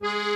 [0.00, 0.32] you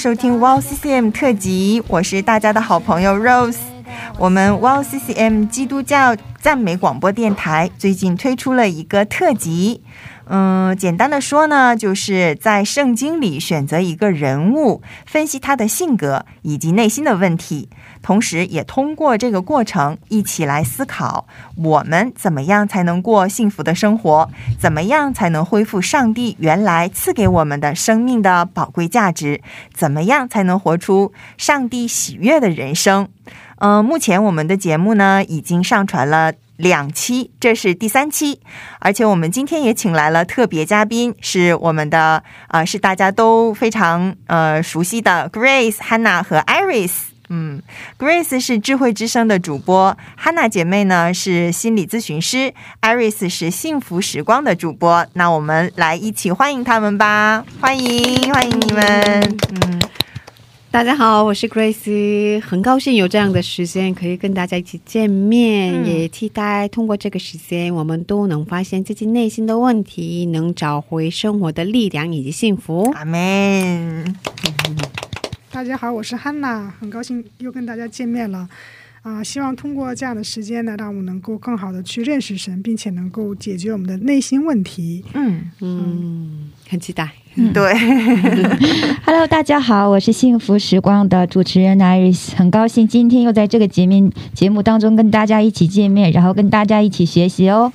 [0.00, 3.58] 收听 Wow CCM 特辑，我是大家的好朋友 Rose。
[4.16, 9.82] 我们 Wow CCM 基督教赞美广播电台最近推出了一个特辑。
[10.24, 17.68] 嗯，简单的说呢，就是在圣经里选择一个人物，分析他的性格以及内心的问题，
[18.02, 29.40] 同时也通过这个过程一起来思考，我们怎么样才能过幸福的生活，怎么样才能恢复上帝原来赐给我们的生命的宝贵价值，
[29.72, 33.08] 怎么样才能活出上帝喜悦的人生。
[33.58, 36.32] 嗯，目前我们的节目呢已经上传了。
[36.60, 38.38] 两期，这是第三期，
[38.80, 46.92] 而且我们今天也请来了特别嘉宾，是我们的啊、是大家都非常呃熟悉的 Grace、Hannah 和 Iris。
[47.32, 47.62] 嗯
[47.96, 55.06] ，Grace 是智慧之声的主播，Hannah 姐妹呢是心理咨询师，Iris 是幸福时光的主播。
[55.12, 59.80] 那我们来一起欢迎他们吧，欢迎欢迎你们，嗯。
[60.72, 72.90] 大家好，我是 Grace，很高兴有这样的时间可以跟大家一起见面，嗯、也期待通过这个时间，我们都能发现自己内心的问题，能找回生活的力量以及幸福。
[72.94, 74.16] 阿门。
[75.52, 78.48] 大家好，我是汉娜，很高兴又跟大家见面了。
[79.02, 85.04] 啊、呃，希望通过这样的时间呢，让我们能够更好的去认识神，并且能够解决我们的内心问题。
[85.12, 87.10] 嗯嗯，很期待。
[87.34, 87.74] 嗯、对，
[89.04, 97.72] Hello，大家好，我是幸福时光的主持人 Iris，很高兴今天又在这个节目节目当中跟大家一起见面，然后跟大家一起学习哦。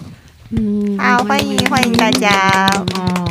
[0.51, 2.69] 嗯，好，欢迎欢迎大家。
[2.97, 3.24] 嗯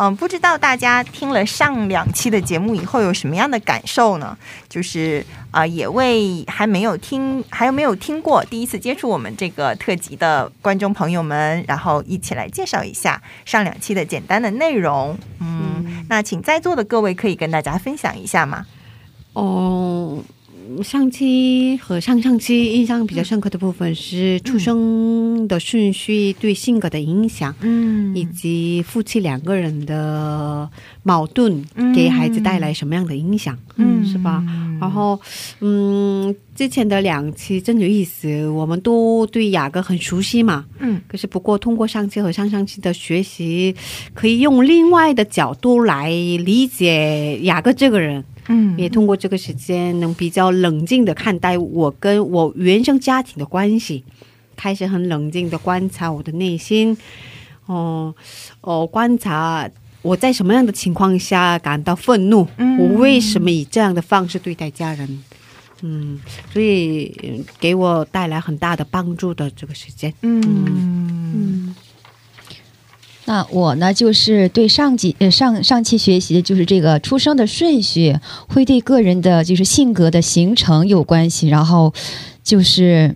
[0.00, 4.38] 嗯，不知道大家听了上两期的节目以后有什么样的感受呢？
[4.68, 15.18] 就是啊、呃，也为还没有听还有没有听过第一次接触我们这个特辑的观众朋友们，然后一起来介绍一下上两期的简单的内容。
[15.40, 18.66] 嗯，嗯那请在座的各位可以跟大家分享一下吗？
[19.32, 20.22] 哦。
[20.82, 30.68] 上期和上上期印象比较深刻的部分是出生的顺序对性格的影响，嗯，以及夫妻两个人的
[31.08, 31.64] 矛盾
[31.94, 34.44] 给孩子带来什么样的影响，嗯，是吧？
[34.78, 35.18] 然后，
[35.60, 43.74] 嗯，之前的两期真有意思，我们都对雅各很熟悉嘛，嗯，可是不过通过上期和上上期的学习，
[44.12, 48.22] 可以用另外的角度来理解雅各这个人。
[48.50, 54.04] 嗯，也通过这个时间，能比较冷静的看待我跟我原生家庭的关系，
[54.56, 56.96] 开始很冷静的观察我的内心，
[57.66, 58.14] 哦、
[58.60, 59.68] 呃、哦，观察
[60.02, 65.22] 我在什么样的情况下感到愤怒，嗯、我为什么以这样的方式对待家人，
[65.82, 66.18] 嗯，
[66.52, 70.40] 所以给我带来很大的帮助的这个时间，嗯。
[70.40, 71.74] 嗯。
[73.24, 78.16] 那我呢，就是对上几呃上上期学习的就是这个出生的顺序
[78.48, 81.92] 会对个人的就是性格的形成有关系，然后
[82.42, 83.14] 就是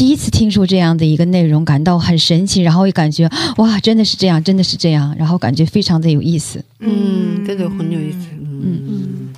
[0.00, 3.28] 第一次听说这样的一个内容，感到很神奇，然后也感觉
[3.58, 6.64] 哇，真的是这样，真的是这样，然后感觉非常的有意思。
[6.78, 8.20] 嗯，这个很有意思。
[8.40, 9.34] 嗯嗯，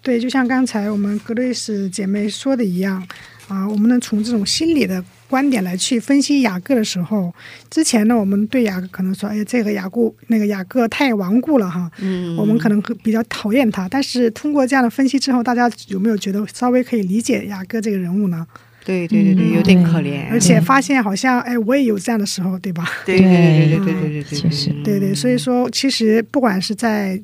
[0.00, 3.06] 对，就像刚才我们格瑞斯姐妹说的一样
[3.46, 5.04] 啊，我们能从这种心理的。
[5.28, 7.30] 观点来去分析雅各的时候，
[7.68, 13.86] 之前呢，我们对雅各可能说，哎，这个雅各那个雅各太顽固了哈，嗯，我们可能比较讨厌他。
[13.86, 18.46] 但是通过这样的分析之后，大家有没有觉得稍微可以理解雅各这个人物呢？
[18.88, 22.88] 对对对对，有点可怜，而且发现好像，哎，我也有这样的时候，对吧？
[23.04, 27.20] 对对对对对对对对，确实，对对，所以说，其实不管是在。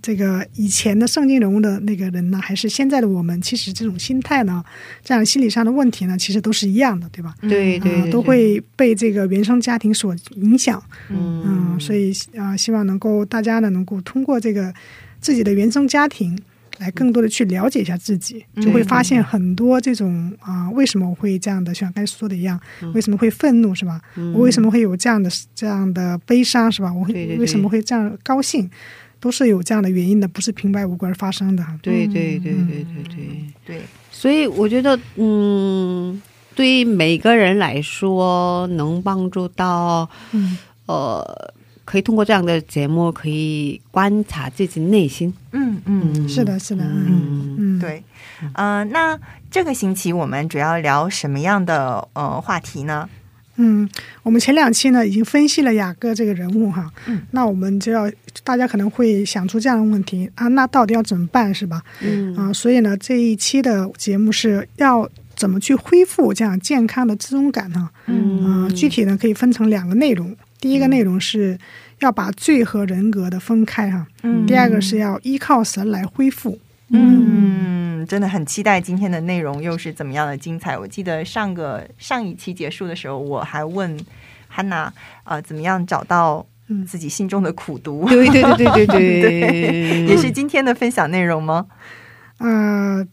[0.00, 4.62] 这个以前的圣经人物的那个人呢，还是现在的我们，其实这种心态呢，
[5.02, 7.34] 这样心理上的问题呢，其实都是一样的，对吧？
[7.42, 10.80] 对对、呃，都会被这个原生家庭所影响。
[11.08, 14.72] 嗯嗯，所以啊、呃，希望能够大家呢，能够通过这个
[15.20, 16.38] 自己的原生家庭，
[16.80, 22.58] 来更多的去了解一下自己，就会发现很多这种啊、呃，为什么我会这样的，像刚才说的一样，
[22.94, 24.00] 为什么会愤怒，是吧？
[24.16, 26.92] 嗯、我为什么会有这样的这样的悲伤，是吧？
[26.92, 27.06] 我
[27.38, 28.68] 为什么会这样高兴？
[29.20, 31.62] 都是有这样的原因的，不是平白无故而发生的。
[31.82, 33.16] 对对对对对对
[33.66, 36.18] 对，所以我觉得，嗯，
[36.54, 40.56] 对于每个人来说，能帮助到，嗯、
[40.86, 41.52] 呃，
[41.90, 45.34] 可以通过这样的节目，可以观察自己内心。
[45.50, 47.56] 嗯嗯，是的，是的，嗯。
[47.58, 48.04] 嗯，对，
[48.52, 49.18] 呃，那
[49.50, 53.08] 这个星期我们主要聊什么样的呃话题呢？
[53.56, 53.90] 嗯，
[54.22, 58.08] 我们前两期呢已经分析了雅各这个人物哈，嗯，那我们就要
[58.44, 61.82] 大家可能会想出这样的问题啊，那到底要怎么办是吧？
[62.00, 62.36] 嗯。
[62.36, 67.90] 啊，所以呢这一期的节目是要怎么去恢复这样健康的自尊感呢？
[68.06, 68.44] 嗯。
[68.44, 71.58] 啊，具体呢可以分成两个内容，第一个内容是
[72.00, 76.58] 要把罪和人格的分开哈，嗯，第二个是要依靠神来恢复。
[76.88, 80.76] 嗯，真的很期待今天的内容又是怎么样的精彩。
[80.76, 83.98] 我记得上个上一期结束的时候，我还问
[84.48, 84.92] 汉娜，
[85.24, 86.44] 呃，怎么样找到
[86.86, 88.06] 自己心中的苦读？
[88.08, 91.66] 对对对对对对，也是今天的分享内容吗？
[92.38, 93.06] 呃。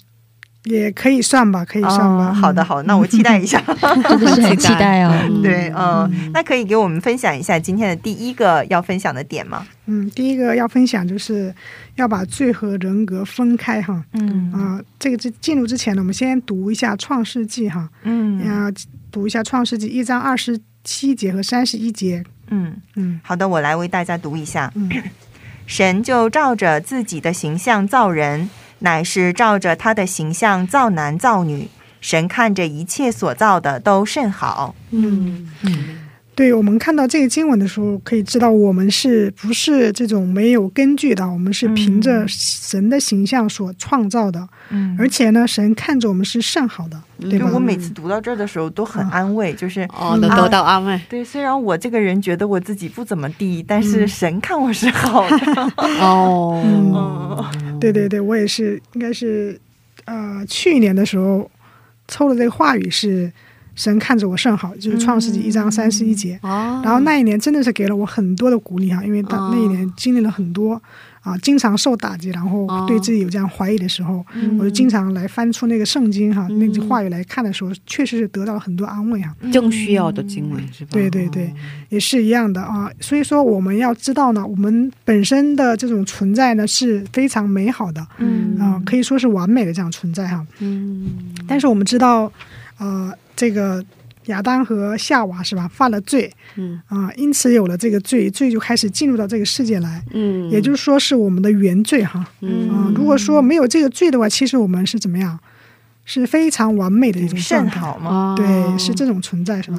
[0.68, 2.34] 也可以算吧，可以算吧。
[2.34, 3.62] 好的，好，那我期待一下，
[4.10, 5.14] 真的是很期待哦。
[5.42, 9.66] 对，嗯，那可以给我们分享一下今天的第一个要分享的点吗？
[9.86, 11.54] 嗯，第一个要分享就是
[11.96, 14.04] 要把罪和人格分开哈。
[14.14, 17.90] 嗯啊，这个进进入之前呢，我们先读一下《创世纪》哈。
[18.04, 18.72] 嗯，要
[19.12, 22.24] 读一下《创世纪》一章二十七节和三十一节。
[22.50, 24.72] 嗯嗯，好的，我来为大家读一下。
[24.76, 24.90] 嗯
[25.66, 28.50] 神就照着自己的形象造人。
[28.80, 31.70] 乃是照着他的形象造男造女，
[32.00, 34.76] 神看着一切所造的都甚好。
[34.92, 36.07] 嗯嗯，
[36.38, 41.28] 对我们看到这个经文的时候，可以知道我们是不是这种没有根据的？
[41.28, 44.48] 我们是凭着神的形象所创造的。
[44.70, 47.02] 嗯，而且呢，神看着我们是甚好的。
[47.28, 51.02] 对我每次读到这儿的时候都很安慰，就是哦，能得到安慰。
[51.10, 55.74] 对，虽然我这个人觉得我自己不怎么地，但是神看我是好的。
[56.00, 57.44] 哦，
[57.82, 59.60] 对对对，我也是，应该是
[60.06, 61.50] 呃去年的时候
[62.08, 63.32] 抽的这个话语是
[63.78, 66.38] 神看着我甚好，就是创世纪一章三十一节。
[66.42, 70.82] 哦，然后那一年真的是给了我很多的鼓励哈，因为当那一年经历了很多。
[71.24, 74.26] 啊，经常受打击，然后对自己有这样怀疑的时候，
[74.58, 79.36] 我就经常来翻出那个圣经哈，那句话语来看的时候，确实是得到了很多安慰哈。
[79.52, 80.92] 正需要的经文是吧？
[80.94, 81.54] 对对对，
[81.90, 82.90] 也是一样的啊。
[83.02, 90.48] 所以说，我们要知道呢，我们本身的这种存在呢是非常美好的，嗯啊，可以说是完美的这样存在哈。
[90.60, 91.10] 嗯，
[91.46, 92.32] 但是我们知道，
[92.78, 93.82] 呃，这个。
[94.28, 95.70] 亚当和夏娃是吧？
[95.70, 105.40] 犯了罪，嗯啊，因此有了这个罪，罪就开始进入到这个世界来，嗯，也就是说是我们的原罪哈，嗯啊，如果说没有这个罪的话，其实我们是怎么样？
[106.04, 108.36] 是非常完美的一种状态吗？
[108.36, 109.78] 对，是这种存在是吧？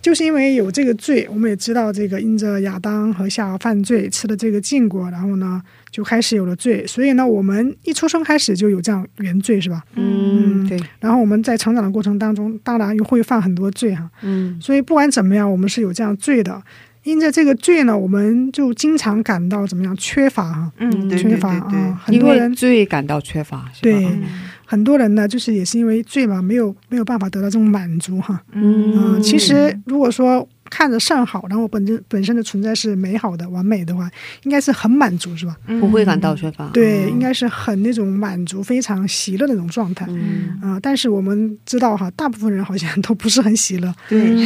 [0.00, 5.60] 就是因为有这个罪，我们也知道这个因着亚当和夏娃犯罪吃了这个禁果，然后呢
[5.90, 9.82] 就开始有了罪，所以呢我们一出生开始就有这样原罪是吧？
[9.96, 10.78] 嗯，对。
[11.00, 14.08] 然后我们在成长的过程当中，当然又会犯很多罪哈。
[14.22, 14.58] 嗯。
[14.60, 16.62] 所以不管怎么样，我们是有这样罪的。
[17.04, 20.72] 因着这个罪呢，我们就经常感到怎么样缺乏哈？
[20.78, 22.00] 嗯，缺乏啊。
[22.04, 23.70] 很多人罪感到缺乏。
[23.80, 24.06] 对。
[24.70, 28.38] 很多人呢，就是也是因为罪嘛，没有没有办法得到这种满足哈。
[28.52, 34.10] 嗯，其实如果说看着善好，然后本身本身的存在是美好的、完美的话，
[34.42, 35.56] 应该是很满足是吧？
[35.80, 36.68] 不会感到缺乏。
[36.68, 40.04] 对，应该是很那种满足、非常喜乐的那种状态。
[40.10, 43.90] 嗯啊，但是我们知道哈，大部分人好像都不是很喜乐。
[44.06, 44.36] 对，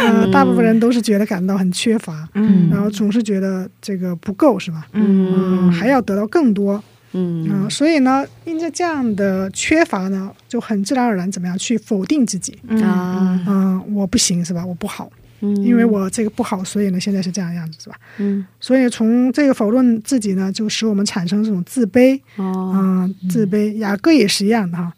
[0.00, 2.26] 呃， 大部分人都是觉得感到很缺乏。
[2.32, 4.86] 嗯，然后总是觉得这个不够是吧？
[4.94, 6.82] 嗯，还要得到更多。
[7.12, 13.42] 嗯所以呢，因着这样的缺乏呢，就很自然而然怎么样去否定自己啊？
[13.46, 14.64] 嗯，我不行是吧？
[14.64, 17.96] 我不好，嗯，因为我这个不好，所以呢，现在是这样样子是吧？
[18.18, 23.72] 嗯，所以从这个否认自己呢，就使我们产生这种自卑哦，嗯，自卑。
[23.78, 24.92] 雅各也是一样的哈，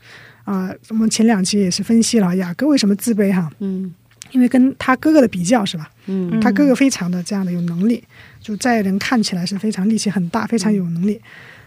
[0.45, 3.95] 啊，我们前两期也是分析了雅各为什么自卑哈，嗯，
[4.33, 5.91] 因为跟他哥哥的比较是吧？
[6.07, 8.03] 嗯，他哥哥非常的这样的有能力，
[8.41, 11.21] 就在人看起来是非常力气很大，非常有能力。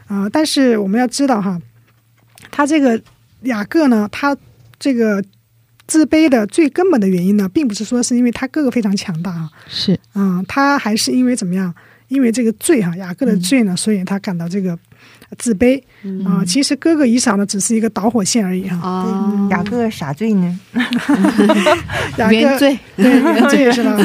[0.08, 1.60] 啊，但是我们要知道哈，
[2.52, 3.02] 他这个
[3.42, 4.36] 雅各呢，他
[4.80, 5.24] 这个
[5.88, 11.74] 自卑的最根本的原因呢，并不是说是因为他哥哥非常强大啊，是啊，他还是因为怎么样？
[12.08, 14.78] 因为这个罪哈，雅各的罪呢，所以他感到这个
[15.40, 15.82] 自卑
[16.24, 16.46] 啊。
[16.46, 18.78] 其实哥哥以扫呢，只是一个导火线而已哈。
[18.88, 20.60] 啊，雅各啥罪呢？
[22.30, 23.98] 原罪，对原罪是吧？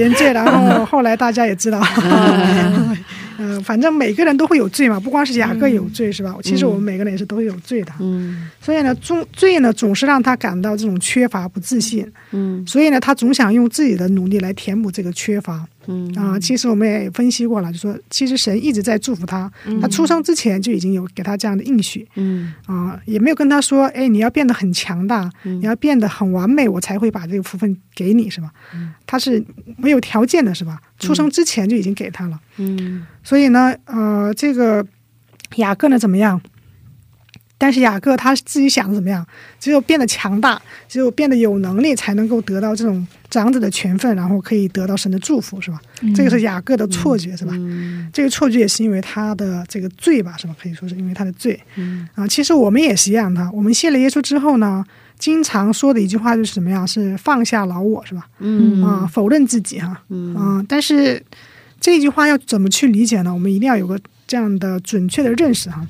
[0.00, 1.80] 原罪，然后后来大家也知道。
[2.02, 2.96] 嗯，
[3.64, 6.34] 反正每个人都会有罪嘛，不光是雅各有罪是吧？
[6.42, 7.92] 其实我们每个人也是都有罪的。
[8.00, 12.06] 嗯，所以呢，总罪呢总是让他感到这种缺乏、不自信。
[12.32, 15.66] 嗯，所以呢，他总想用自己的努力来填补这个缺乏。
[15.86, 19.50] 嗯啊，其实我们也分析过了，就说其实神一直在祝福他，
[19.80, 28.50] 他出生之前就已经有给他这样的应许，嗯啊，也没有跟他说，哎，你要变得很强大，你要变得很完美，我才会把这个福分给你，是吧？
[29.06, 29.44] 他是
[29.76, 30.80] 没有条件的，是吧？
[30.98, 34.84] 出生之前就已经给他了，嗯，所以呢，呃，这个
[35.56, 36.40] 雅各呢怎么样？
[37.64, 39.26] 但是雅各他自己想的怎么样？
[39.58, 45.80] 只有变得强大，只有变得有能力，才能够得到这种长子的权分，然后可以得到神的祝福，是吧？
[46.14, 47.54] 这个是雅各的错觉，是吧？
[48.12, 50.54] 这个错觉也是因为他的这个罪吧，是吧？
[50.62, 51.58] 可以说是因为他的罪。
[52.14, 53.50] 啊，其实我们也是一样的。
[53.50, 54.84] 我们信了耶稣之后呢，
[55.18, 56.86] 经常说的一句话就是怎么样？
[56.86, 58.26] 是放下老我，是吧？
[58.40, 60.02] 嗯啊，否认自己哈。
[60.10, 61.24] 嗯但是
[61.80, 63.32] 这句话要怎么去理解呢？
[63.32, 65.80] 我们一定要有个这样的准确的认识哈。
[65.80, 65.88] 啊，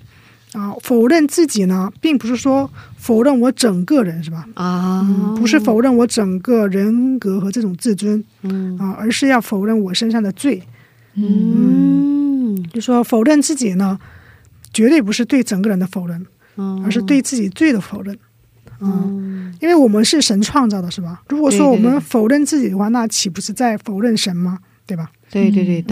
[0.82, 4.46] 否认自己呢，并不是说否认我整个人，是吧？
[4.54, 10.62] 啊，不是否认我整个人格和这种自尊，嗯啊，而是要否认我身上的罪。
[11.14, 13.98] 嗯，就说否认自己呢，
[14.72, 16.26] 绝对不是对整个人的否认，
[16.84, 18.16] 而是对自己罪的否认。
[18.80, 21.22] 嗯，因为我们是神创造的，是吧？
[21.28, 24.58] 如果说我们否认自己的话，那岂不是在否认神吗？
[24.86, 25.10] 对吧？
[25.30, 25.82] 对对对，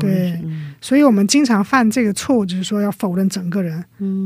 [0.00, 0.40] 对，
[0.80, 3.78] 所以我们经常犯这个错误，就是说要否认整个人，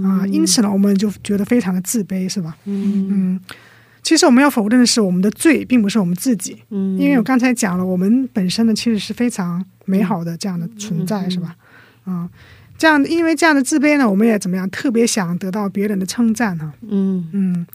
[0.04, 2.56] 啊，因此呢，我们就觉得非常的自卑，是吧？
[2.64, 3.38] 嗯，
[4.02, 11.54] 其实我们要否认的是我们的罪，并不是我们自己，嗯，因为我刚才讲了，我们本身呢其实是非常美好的这样的存在，是吧？
[12.04, 12.28] 啊，
[12.78, 17.28] 这样因为这样的自卑呢，我们也怎么样，特别想得到别人的称赞哈，嗯。
[17.32, 17.66] 嗯，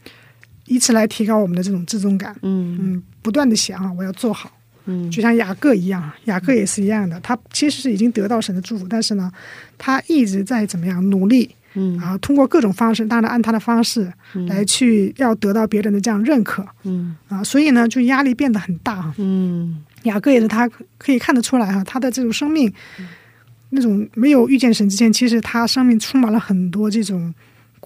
[0.65, 2.77] 以此来提高我们的这种自尊感，嗯。
[2.81, 4.51] 嗯，不断的想啊，我要做好。
[4.86, 7.20] 嗯，就像雅各一样，雅各也是一样的。
[7.22, 9.32] 他其实是已经得到神的祝福，但是呢，
[9.77, 11.50] 他一直在怎么样努力？
[11.74, 14.12] 嗯，啊，通过各种方式，当然按他的方式
[14.48, 16.65] 来去要得到别人的这样认可。
[16.84, 19.13] 嗯，啊，所以呢，就压力变得很大。
[19.18, 22.72] 嗯，雅各也是，他可以看得出来哈，他的这种生命，
[23.72, 27.34] 那种没有遇见神之前，其实他生命充满了很多这种。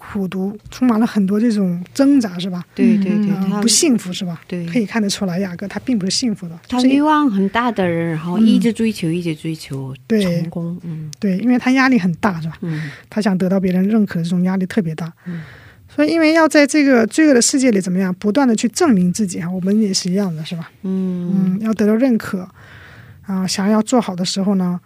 [0.00, 2.64] 苦读充满了很多这种挣扎，是吧？
[2.74, 4.40] 对对对，不幸福是吧？
[4.48, 6.58] 对，可以看得出来，雅各他并不是幸福的。
[6.66, 10.76] 他欲望很大的人，然后一直追求，一直追求成功。
[10.84, 12.56] 嗯，对，因为他压力很大，是吧？
[12.62, 15.12] 嗯，他想得到别人认可，这种压力特别大。
[15.26, 15.42] 嗯，
[15.94, 20.70] 所以因为要在这个罪恶的世界里怎么样，不断的去证明自己哈，我们也是一样的，是吧？
[20.82, 22.48] 嗯嗯，要得到认可
[23.26, 24.80] 啊，想要做好的时候呢。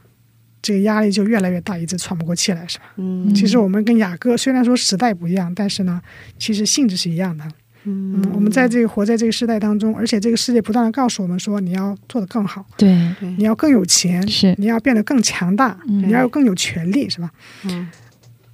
[0.65, 2.85] 这个压力就越来越大，一直喘不过气来，是吧？
[2.97, 6.01] 嗯，其实我们跟雅各虽然说时代不一样，但是呢，
[6.39, 7.45] 其实性质是一样的。
[7.85, 17.31] 嗯，我们在这个活在这个时代当中，而且这个世界不断的告诉我们说，你要做得更好，对，你要更有钱，是，你要变得更强大，你要更有权利，是吧？
[17.65, 17.87] 嗯。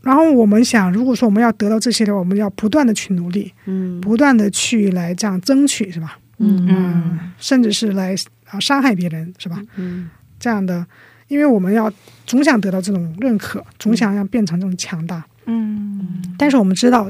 [0.02, 6.18] 然后我们想，如果说我们要得到这些的话，我们要不断的去努力，嗯，不断的去来这样争取，是吧？
[6.38, 9.62] 嗯嗯，甚至是来啊伤害别人，是吧？
[9.76, 10.84] 嗯，这样的。
[11.30, 11.90] 因为我们要
[12.26, 15.24] 总想得到这种认可，总想要变成这种强大。
[15.46, 17.08] 嗯，但是我们知道，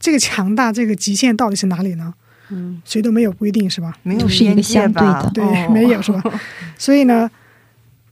[0.00, 2.12] 这个强大这个极限到底是哪里呢？
[2.50, 3.94] 嗯，谁都没有规定，是吧？
[4.02, 6.20] 没有是一个相对的，对，没有是吧？
[6.76, 7.30] 所以呢，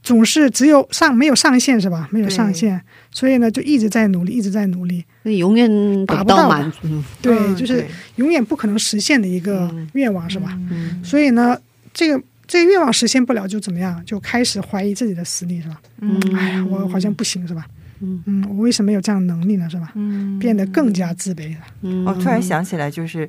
[0.04, 2.08] 总是只有上没有上限，是吧？
[2.12, 2.80] 没有上限，
[3.10, 7.02] 所以呢，就一直在努力，一直在努力，那永远达不到满足。
[7.20, 7.84] 对，就是
[8.14, 10.56] 永远不可能实现的一个愿望，是吧？
[10.70, 11.58] 嗯，所以呢，
[11.92, 12.22] 这个。
[12.52, 14.04] 这个愿望实现不了，就怎么样？
[14.04, 15.80] 就开始怀疑自己的实力，是吧？
[16.02, 17.64] 嗯，哎呀，我好像不行，是吧？
[18.02, 19.66] 嗯嗯，我为什么有这样能力呢？
[19.70, 19.90] 是吧？
[19.94, 21.60] 嗯，变得更加自卑了。
[21.80, 23.26] 嗯，我突然想起来，就是，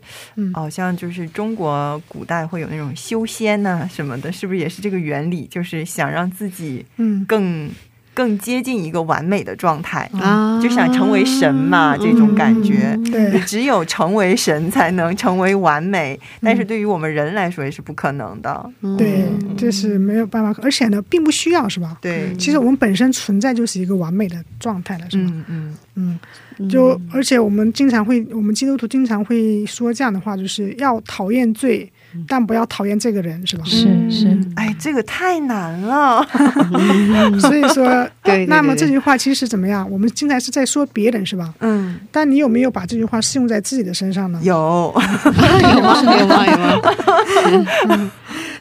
[0.53, 5.47] 好像就是中国古代会有那种修仙呐什么的，是不是也是这个原理？
[5.49, 7.71] 就是想让自己嗯更。
[8.13, 12.97] 更接近一个完美的状态啊，就想成为神嘛，这种感觉。
[13.11, 18.69] 对，只有成为神才能成为完美，但是对于我们人来说也是不可能的。
[18.97, 19.25] 对，
[19.57, 21.97] 这是没有办法，而且呢，并不需要，是吧？
[22.01, 25.31] 对，其实我们本身存在就是一个完美的状态了，是吧？
[25.47, 26.19] 嗯嗯
[26.59, 31.91] 嗯，就而且我们经常会，我们基督徒经常会说这样的话，就是要讨厌罪。
[32.27, 33.63] 但不要讨厌这个人，是吧？
[33.65, 36.25] 是是，哎，这个太难了。
[37.39, 39.89] 所以说， 对，那么这句话其实怎么样？
[39.89, 41.53] 我们经常是在说别人，是吧？
[41.59, 41.99] 嗯。
[42.11, 44.39] 但你有没有把这句话适用在自己的身上呢？
[44.43, 46.17] 有， 有吗？
[46.19, 46.45] 有吗？
[46.47, 48.11] 有吗？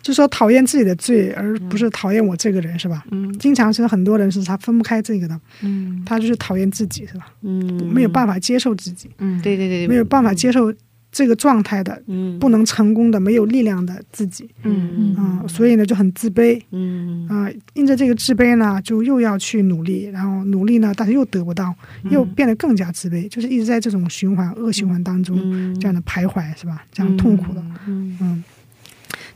[0.02, 3.04] 就说讨厌自己的罪，而不是讨厌我这个人，是吧？
[3.12, 3.32] 嗯。
[3.38, 7.26] 经常是很多人是他分不开这个的，嗯，他就是讨厌自己，是吧？
[7.42, 10.72] 嗯，没有办法接受自己，嗯，对对对，没有办法接受。
[11.12, 17.28] 这个状态的，嗯，不能成功的，没有力量的自己，嗯嗯，所以呢就很自卑，嗯。
[17.28, 21.74] 啊，因着这个自卑呢，就又要去努力，然后努力呢，但是又得不到，
[22.10, 25.36] 又变得更加自卑，就是一直在这种循环恶循环当中，
[25.78, 26.82] 这样的徘徊，是吧？
[26.90, 28.42] 这样痛苦的，嗯。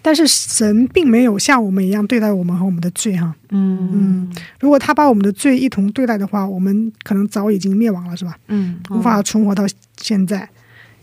[0.00, 3.34] 但是神并没有像我们一样对待我们和我们的罪哈。
[3.50, 3.90] 嗯。
[3.92, 8.38] 嗯，如果他把我们的罪一同对待的话，我们可能早已经灭亡了，是吧？
[8.48, 8.80] 嗯。
[8.90, 9.64] 无法存活到
[9.98, 10.48] 现在。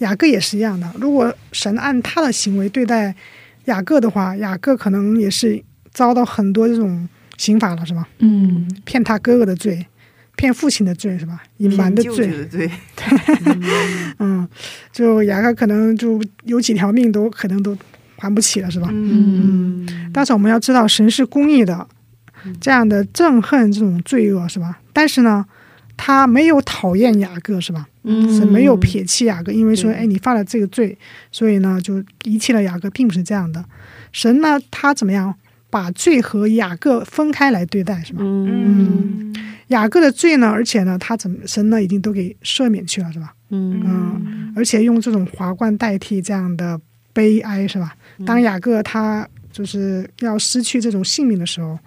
[0.03, 3.13] 雅各也是一样的，如果神按他的行为对待
[3.65, 7.07] 雅各的话，雅各可能也是遭到很多这种
[7.37, 8.07] 刑罚了，是吧？
[8.19, 9.85] 嗯骗他哥哥的罪，
[10.35, 11.41] 骗父亲的罪，是吧？
[11.57, 12.29] 隐瞒的罪，
[14.19, 14.47] 嗯，
[14.91, 17.77] 就雅各可能就有几条命都可能都
[18.17, 18.89] 还不起了，是吧？
[18.91, 21.87] 嗯但是我们要知道，神是公义的，
[22.59, 24.79] 这样的憎恨这种罪恶，是吧？
[24.91, 25.45] 但是呢，
[25.95, 27.87] 他没有讨厌雅各，是吧？
[28.05, 30.97] 嗯是没有撇弃雅各，因为说，对哎，你犯了这个罪，
[31.31, 33.63] 所以呢就遗弃了雅各，并不是这样的。
[34.11, 35.33] 神呢，他怎么样
[35.69, 38.19] 把罪和雅各分开来对待，是吧？
[38.21, 39.33] 嗯
[39.67, 43.33] 雅各的罪呢，而且呢，他怎么神呢已经都给赦免去了，是吧？
[43.49, 46.79] 嗯嗯，而且用这种华冠代替这样的
[47.13, 47.95] 悲哀，是吧？
[48.25, 51.79] 当雅各他就是要失去这种性命的时候，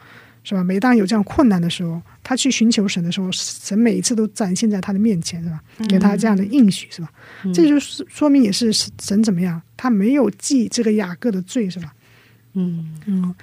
[0.49, 0.63] 是吧？
[0.63, 5.61] 每当有这样困难的时候，他去寻求神的时候，神每一次都展现在他的面前，是吧？
[5.89, 7.11] 给他这样的应许，是吧？
[7.53, 11.93] 这就是说明也是神怎么样，他没有记这个雅各的罪，是吧？
[12.55, 13.35] 嗯嗯，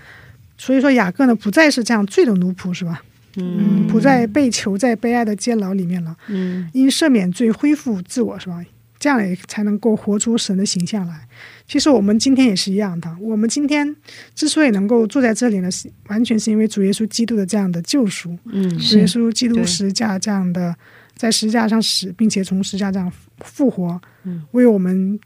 [0.57, 3.03] 所以说雅各呢不再是这样罪的奴仆，是吧？
[3.36, 8.63] 嗯，不再被囚在悲哀的监牢里面了，嗯因赦免罪恢复自我，是吧？
[9.03, 11.27] 这样也才能够活出神的形象来。
[11.67, 13.93] 其实我们今天也是一样的，我们今天
[14.33, 20.74] 之所以能够坐在这里呢，是完全是因为主耶稣基督的这样的救赎，嗯主耶稣基督对十架这样的
[21.17, 25.19] 在十架上死，并且从十架这样复活，嗯为我们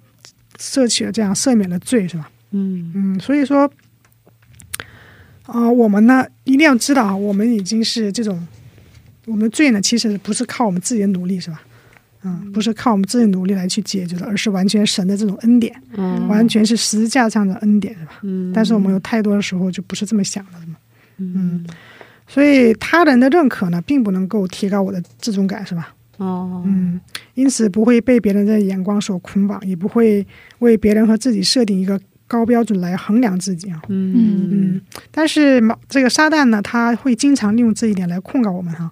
[0.58, 2.32] 摄取了这样赦免的罪，是吧？
[2.50, 3.72] 嗯嗯，所以说，
[5.44, 8.48] 啊、我们呢一定要知道啊，我们已经是这种，
[9.26, 11.62] 我们的罪呢，其实不是靠我们自己的努力，是吧？
[12.24, 18.12] 嗯，不是靠我们自己努力来去解决的，而是完全神的这种恩典，嗯完全是十字架上的恩典，是吧？
[18.24, 20.54] 嗯但是我们有太多的时候就不是这么想的？
[21.18, 21.66] 嗯，
[22.28, 25.94] 所以他人的认可呢，并不能够提高我的自尊感，是吧？
[26.18, 27.00] 哦嗯，
[27.36, 30.26] 因此不会被别人的眼光所捆绑，也不会
[30.60, 33.80] 为别人和自己设定一个高标准来衡量自己啊。
[33.90, 34.82] 嗯嗯，
[35.12, 38.92] 但是嘛这个撒旦呢，他会经常利用这一点来控告我们哈，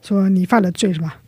[0.00, 1.18] 说你犯了罪是吧？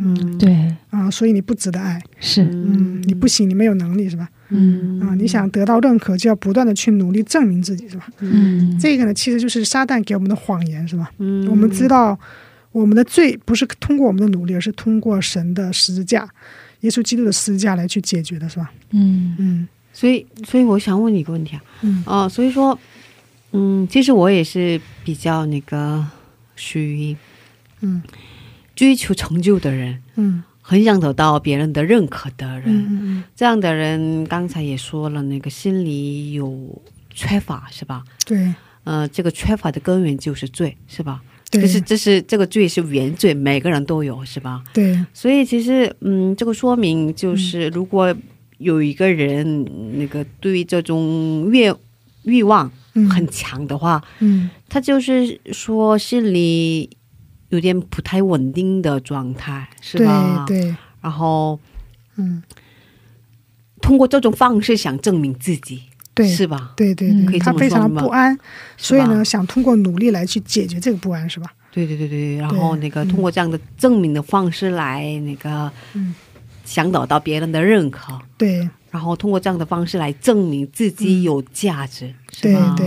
[0.00, 4.28] 嗯对，啊，所以你不值得爱，是，嗯，你不行，你没有能力是吧？
[4.50, 8.08] 嗯啊，你想得到认可，就要不断的去努力证明自己是吧？
[8.20, 11.10] 嗯这个呢，其实就是撒旦给我们的谎言是吧？
[11.18, 12.18] 嗯我们知道
[12.72, 16.28] 我们的罪不是通过我们的努力，而是通过神的十字架，
[16.80, 18.70] 耶稣基督的十字架来去解决的是吧？
[18.92, 22.78] 嗯嗯所以，所以我想问你一个问题啊，嗯啊、所以说，
[23.52, 26.06] 嗯，其实我也是比较那个
[26.54, 27.16] 属于
[27.80, 28.00] 嗯
[28.78, 33.24] 追求成就的人，嗯很想得到别人的认可的人。
[33.34, 36.80] 这样的人，刚才也说了，那个心里有
[37.12, 38.04] 缺乏，是吧？
[38.24, 41.20] 对呃，这个缺乏的根源就是罪，是吧？
[41.50, 44.62] 对这是这是这个罪是原罪，每个人都有，是吧？
[44.72, 48.14] 对所以其实，嗯，这个说明就是，如果
[48.58, 51.74] 有一个人那个对这种欲
[52.22, 56.90] 欲望嗯很强的话，嗯他就是说心里
[57.50, 60.44] 有点不太稳定的状态，是吧？
[60.46, 61.58] 对然后
[62.16, 62.42] 嗯。
[63.80, 65.82] 通过这种方式想证明自己，
[66.12, 66.72] 对是吧？
[66.76, 68.36] 对对嗯对，他非常不安，
[68.76, 71.48] 所以呢，想通过努力来去解决这个不安，是吧？
[71.70, 76.14] 对对对对，然后那个通过这样的证明的方式来那个，嗯。
[76.64, 78.68] 想得到别人的认可，对。
[78.90, 82.74] 然后通过这样的方式来证明自己有价值，是对吧？
[82.76, 82.86] 对，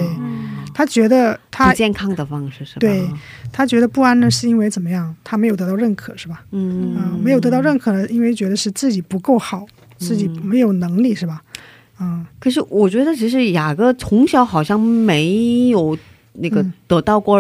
[0.74, 2.80] 他觉得他不健康的方式是吧？
[2.80, 3.08] 对
[3.52, 5.16] 他觉得不安呢，是因为怎么样？
[5.24, 6.44] 他没有得到认可，是吧？
[6.52, 9.66] 嗯嗯，没有得到认可呢，因为觉得是自己不够好，
[9.98, 11.42] 自己没有能力，是吧？
[12.00, 15.96] 嗯可是我觉得，其实雅各从小好像没有
[16.34, 17.40] 那个嗯得到过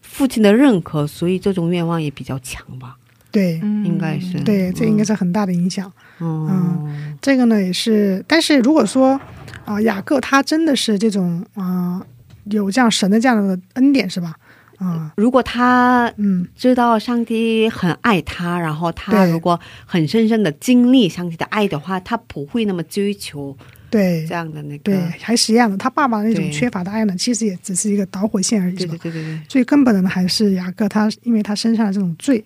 [0.00, 2.96] 父亲的认可，所以这种愿望也比较强吧？
[3.30, 5.92] 对应该是对，这应该是很大的影响。
[6.20, 9.20] 嗯这个呢也是，但是如果说
[9.66, 12.02] 啊、雅各他真的是这种啊、
[12.50, 14.34] 有这样神的这样的恩典，是吧？
[14.78, 23.56] 啊、如果他嗯，知道上帝很爱他，然后他对如果很深深的经历上帝的爱的话，他不会那么追求
[23.90, 24.84] 对这样的那个。
[24.84, 25.76] 对，还是一样的。
[25.76, 28.98] 他爸爸那种缺乏的爱呢，其实也只是一个导火线而已，对对？
[28.98, 32.44] 对对对，最根本的呢，还是雅各他因为他身上的这种罪，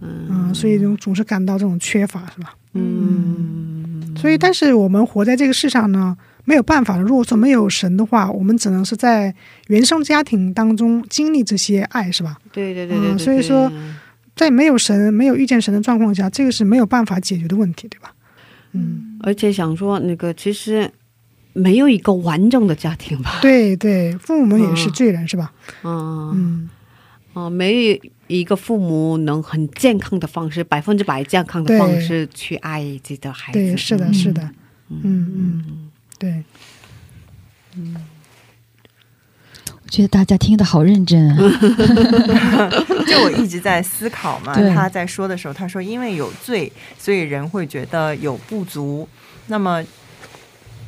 [0.00, 2.54] 嗯嗯，所以就总是感到这种缺乏，是吧？
[2.72, 6.16] 嗯所以，但是我们活在这个世上呢，
[6.48, 7.02] 没有办法的。
[7.02, 9.34] 如果说没有神的话，我们只能是在
[9.66, 12.38] 原生家庭当中经历这些爱，是吧？
[12.50, 13.70] 对对对对对嗯所以说
[14.34, 18.14] 在没有神、没有遇见神的状况下，这个是没有办法解决的问题，对吧？
[18.72, 20.90] 嗯而且想说那个，其实
[21.52, 23.40] 没有一个完整的家庭吧？
[23.42, 25.52] 对对，父母们也是罪人，是吧？
[25.84, 26.70] 嗯嗯
[27.34, 33.58] 嗯，没有一个父母能很健康的方式，百分之百健康的方式去爱自己的孩子。
[33.58, 34.42] 对，是的，是的。
[34.90, 35.87] 嗯嗯，
[36.18, 36.44] 对。
[37.76, 37.96] 嗯，
[39.82, 41.36] 我觉得大家听的好认真啊。
[43.06, 49.08] 就我一直在思考嘛，他在说的时候，他说因为有罪，所以人会觉得有不足。
[49.46, 49.84] 那么。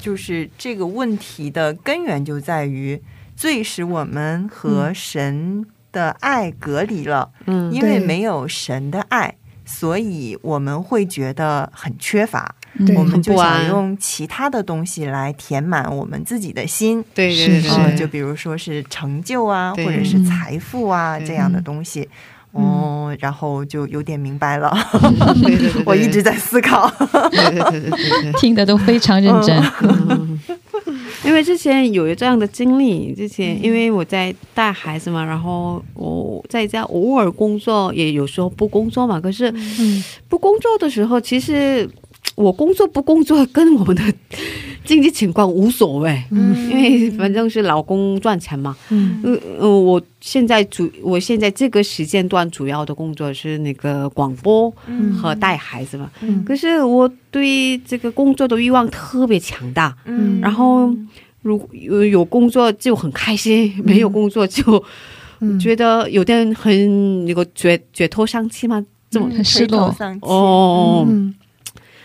[0.03, 2.99] 就是这个问题的根源就在于
[3.37, 12.55] 罪使我们和神的爱隔离了，嗯，因为没有神的爱，所以我们会觉得很缺乏，
[12.97, 22.09] 我们就想用其他的东西来填满我们自己的心，对对对，就比如说是成就啊，或者是财富啊这样的东西。
[22.53, 24.77] 哦，然后就有点明白了。
[25.87, 26.93] 我一直在思考，
[28.41, 29.57] 听的都非常认真。
[31.25, 39.21] 因为之前有这样的经历，之前因为我在带孩子嘛，然后我在家偶尔工作，也有时候不工作嘛。
[39.21, 39.55] 可是
[40.29, 41.89] 不工作的时候，其实
[42.35, 44.03] 我工作不工作跟我们的。
[44.83, 49.23] 经济情况无所谓，嗯，因为反正是老公赚钱嘛，嗯，
[49.59, 54.73] 呃，我现在主，我现在这个时间段主要的工作是那个广播
[55.15, 60.91] 和带孩子嘛，嗯，可是我对这个工作的欲望特别强大，嗯，然后
[61.43, 64.83] 如有有工作就很开心，没有工作就
[65.61, 69.95] 觉得有点很那个觉觉头丧气嘛，这么失落。
[70.23, 71.07] 哦。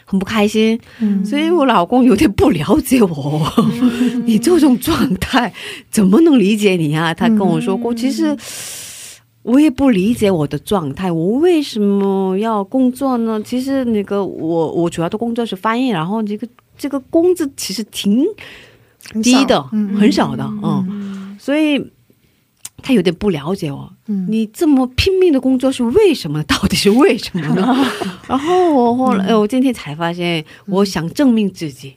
[0.06, 0.80] 很不开心，
[1.26, 3.52] 所以我老公有点不了解我。
[4.26, 5.52] 你这种状态
[5.90, 7.14] 怎么能理解你啊？
[7.14, 8.38] 他跟我说过，其实
[9.42, 11.12] 我也不理解我的状态。
[11.12, 13.42] 我为什么要工作呢？
[13.44, 18.24] 其实那个我我主要的工作是翻译，然后这个这个工资其实挺
[19.24, 19.62] 低的，
[20.00, 21.84] 很少的，嗯，所以。
[22.86, 23.92] 他有点不了解我，
[24.28, 26.44] 你这么拼命的工作是为什么？
[26.44, 27.76] 到底是为什么呢？
[28.30, 31.96] 然后我后来，我今天才发现，我想证明自己，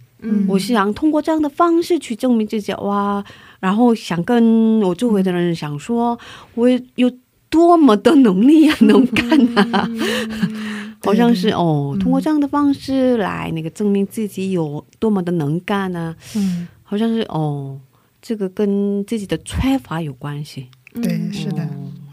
[0.48, 3.22] 我是想通过这样的方式去证明自己，哇！
[3.60, 6.18] 然后想跟我周围的人想说，
[6.54, 7.12] 我有
[7.50, 9.28] 多么的能力啊，能干
[9.74, 9.90] 啊，
[11.04, 16.16] 好像是哦，通过这样的方式来那个证明自己有多么的能干呢？
[16.34, 17.78] 嗯，好像是哦，
[18.22, 20.68] 这个跟自己的缺乏有关系。
[20.94, 21.68] 对，是的，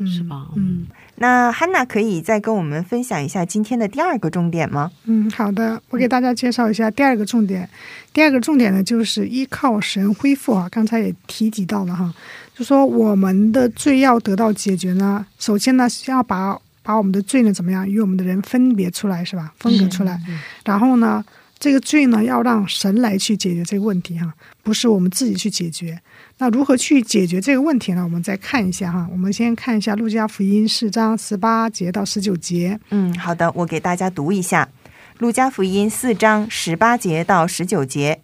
[0.06, 0.48] 是吧？
[0.56, 0.86] 嗯，
[1.16, 4.92] 那汉娜可以再跟我们分享一下今天的第二个重点吗？
[5.06, 7.68] 嗯，好的，我给大家介绍一下第二个重点。
[8.14, 10.68] 第二个重点呢，就是依靠神恢复啊。
[10.70, 12.14] 刚才也提及到了哈，
[12.54, 19.54] 就说我们的罪要得到解决呢，首先呢，要把把我们的罪呢怎么样与我们的人分别出来，是吧？
[19.58, 20.20] 分隔出来，
[20.66, 21.24] 然后呢，
[21.58, 26.00] 这个罪呢要让神来去解决这个问题哈，不是我们自己去解决。
[26.38, 28.04] 那如何去解决这个问题呢？
[28.04, 32.78] 我们再看一下哈，我们先看一下《路加福音》四章十八节到十九节。
[32.90, 34.68] 嗯，好的，我给大家读一下
[35.20, 38.20] 《路加福音》四章十八节到十九节。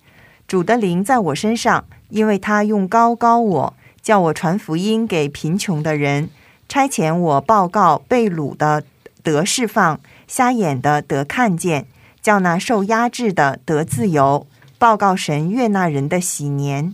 [0.46, 6.30] 主的灵在我身上，因为他用高高我，叫我传福音给贫穷的人，
[6.68, 8.84] 差遣我报告被掳的
[9.24, 11.88] 得释放，瞎眼的得看见，
[12.22, 14.46] 叫那受压制的得自由，
[14.78, 16.94] 报告神悦纳人的喜年。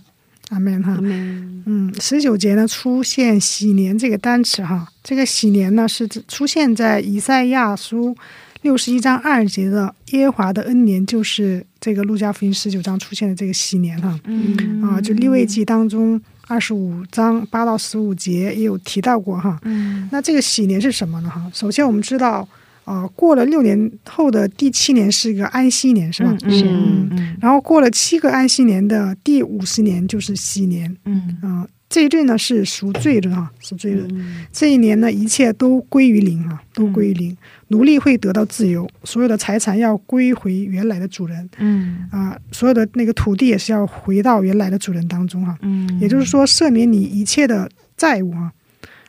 [0.50, 8.16] 阿门哈，嗯，十九节呢出现“喜年”这个单词哈，这个“喜年”呢是出现在以赛亚书
[8.62, 21.52] 六十一章二节的耶和华的恩年，就是这个路加福音十九章出现的这个“喜年”哈，嗯啊，就立位记当中二十五章八到十五节也有提到过哈，嗯，那这个“喜年”是什么呢哈？
[21.54, 22.48] 首先我们知道。
[22.88, 26.34] 啊，过了六年后的第七年是一个安息年，是吧？
[26.50, 26.64] 是。
[26.66, 30.96] 嗯然后过了七个安息年的第五十年就是喜年。
[31.04, 31.38] 嗯。
[31.42, 34.08] 啊，这一阵呢是赎罪的哈，赎罪日。
[34.54, 37.36] 这一年呢，一切都归于零啊，都归于零。
[37.68, 41.50] 奴隶会得到自由，所有的财产要归回原来的主人。
[41.58, 42.08] 嗯。
[42.10, 45.58] 啊，所有的那个土地也是要回到原来的主人当中哈。
[45.62, 46.00] 嗯。
[46.00, 48.50] 也就是说，赦免你一切的债务啊，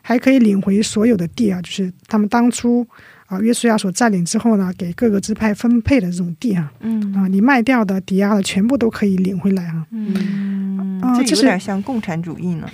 [0.01, 2.85] 还可以领回所有的地啊，就是他们当初。
[3.29, 12.67] 啊，约书亚所占领之后呢，给各个支派分配的这种地啊，嗯，啊，你卖掉的、抵押的，全部都可以领回来啊，嗯，啊，这有点像共产主义呢，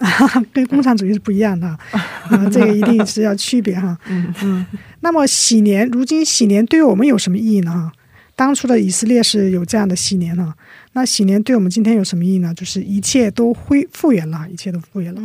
[0.50, 4.66] 跟共产主义是不一样的，啊，这个一定是要区别哈， 嗯嗯。
[5.00, 7.70] 那么喜年，如今喜年对于我们有什么意义呢？
[7.70, 7.92] 哈，
[8.34, 10.54] 当初的以色列是有这样的喜年哈，
[10.94, 12.54] 那喜年对我们今天有什么意义呢？
[12.54, 15.20] 就是一切都恢复原了，一切都复原了，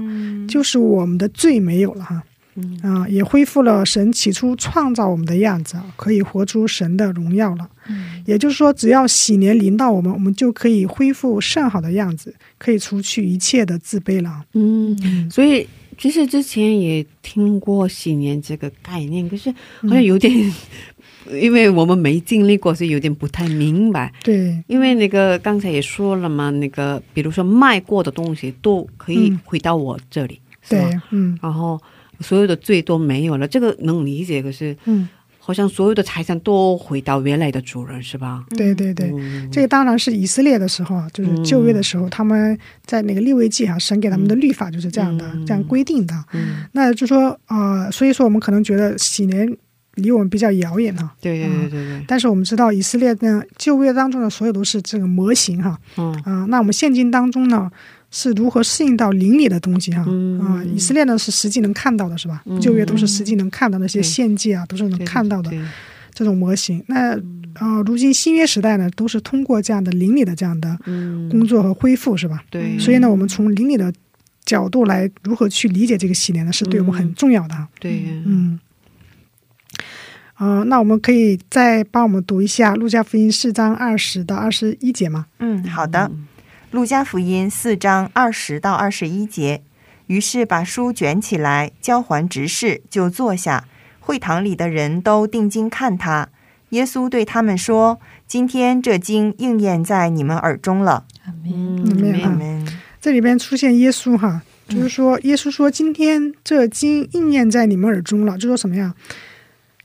[0.48, 2.22] 就是我们的罪没有了哈。
[2.56, 7.68] 嗯，也恢复了神起初创造我们的样子，可以活出神的荣耀了。
[7.88, 14.44] 嗯，也就是说，只要喜年临到我们，我们就可以恢复上好的样子，可以除去一切的自卑了。
[14.54, 20.32] 嗯，所以其实之前也听过喜年这个概念，可是好像有点，
[21.42, 24.13] 因为我们没经历过，所以有点不太明白。
[24.24, 30.39] 对，因为那个刚才也说了嘛，那个比如说卖过的东西都可以回到我这里，
[30.70, 31.82] 对，嗯，然后。
[32.24, 34.42] 所有的罪都没有了，这个能理解。
[34.42, 35.08] 可是，嗯，
[35.38, 38.46] 好像所有的财产都回到原来的主人，是吧？
[38.58, 39.12] 对对对，
[39.52, 46.16] 这个当然是以色列的时候啊，就是旧约的时候，他们在那个立位记哈，神给他们的律法就是这样的，这样规定的。
[46.32, 49.46] 嗯，那就说啊，所以说我们可能觉得喜年
[49.96, 51.14] 离我们比较遥远哈。
[51.20, 52.06] 对对对对对。
[52.08, 55.78] 但是我们知道以色列呢旧约当中的所有都是这个模型哈。
[55.98, 56.14] 嗯。
[56.24, 57.70] 啊，那我们现今当中呢？
[58.15, 60.02] 是如何适应到邻里的东西哈
[60.45, 60.63] 啊？
[60.63, 62.43] 以色列呢是实际能看到的，是吧？
[62.62, 65.52] 旧约都是实际能看到那些献祭啊，都是能看到的
[66.13, 66.82] 这种模型。
[66.88, 67.17] 那
[67.56, 70.78] 啊，如今新约时代呢，都是通过这样的邻里的这样的
[71.32, 72.43] 工作和恢复，是吧？
[72.52, 72.78] 对。
[72.78, 73.91] 所以呢，我们从邻里的
[74.45, 76.54] 角度来如何去理解这个系列呢？
[76.54, 77.67] 是对我们很重要的。
[77.80, 78.04] 对。
[78.28, 78.60] 嗯。
[80.36, 85.26] 啊，那我们可以再帮我们读一下《路加福音》四章二十到二十一节吗？
[85.39, 86.12] 嗯，好的。
[86.74, 89.62] 路加福音四章二十到二十一节，
[90.08, 93.66] 于是把书卷起来，交还执事，就坐下。
[94.00, 96.30] 会堂里的人都定睛看他。
[96.70, 102.22] 耶稣对他们说：“今天这经应验在你们耳中了。”阿门。
[102.24, 102.68] 阿门。
[103.00, 108.96] 这里边出现耶稣哈，就是说耶稣说：“今天这经应验在你们耳中了。”就说什么呀？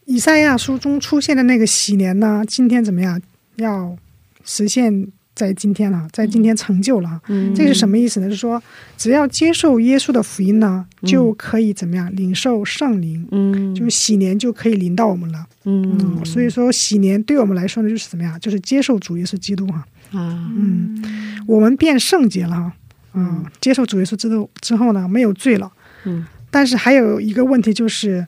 [0.06, 2.42] 以赛亚书中出现的那个喜年呢？
[2.48, 3.20] 今天怎么样？
[3.56, 3.94] 要
[4.42, 5.08] 实现。
[5.38, 7.20] 在今天了，在今天成就了，
[7.54, 8.26] 这是什么意思呢？
[8.26, 8.60] 就是说，
[8.96, 18.36] 只要接受耶稣的福音呢，就可以怎么样领受圣灵，嗯，就是喜年就可以临到我们了，嗯，所以说喜年对我们来说呢，就是怎么样？
[18.40, 21.00] 就是接受主耶稣基督哈，啊，嗯，
[21.46, 22.72] 我们变圣洁了哈，
[23.14, 25.70] 嗯，接受主耶稣之后之后呢，没有罪了，
[26.04, 28.26] 嗯，但是还有一个问题就是，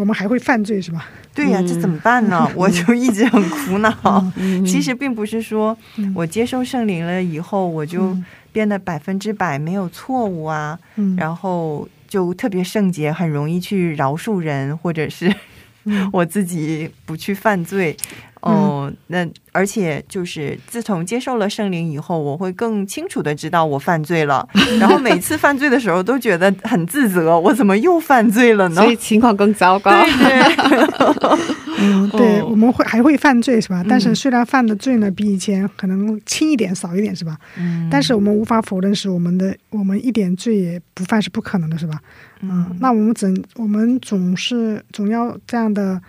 [0.00, 1.06] 我们还会犯罪是吧？
[1.34, 2.50] 对呀，这怎么办呢？
[2.56, 4.32] 我就一直很苦恼。
[4.66, 5.76] 其实并不是说
[6.14, 8.16] 我接受圣灵了以后，我就
[8.50, 10.78] 变得百分之百没有错误啊，
[11.18, 15.32] 然后就特别圣洁，很容易去饶恕人，或者是
[16.12, 17.94] 我自己不去犯罪。
[18.40, 24.48] 哦，那而且就是自从接受了圣灵以后，我会更清楚的知道我犯罪了，
[24.80, 28.82] 然后每次犯罪的时候都觉得很自责，我怎么又犯罪了呢？
[28.82, 29.90] 所以情况更糟糕。
[29.90, 31.40] 对对，
[31.80, 33.84] 嗯，对，我们会还会犯罪是吧？
[33.88, 37.36] 但是虽然犯的罪呢比以前可能轻一点、少一点是吧？
[37.58, 42.00] 嗯，但是我们无法否认是我们的，我们一点罪也不犯是不可能的是吧？
[42.40, 46.00] 嗯，那我们怎我们总是总要这样的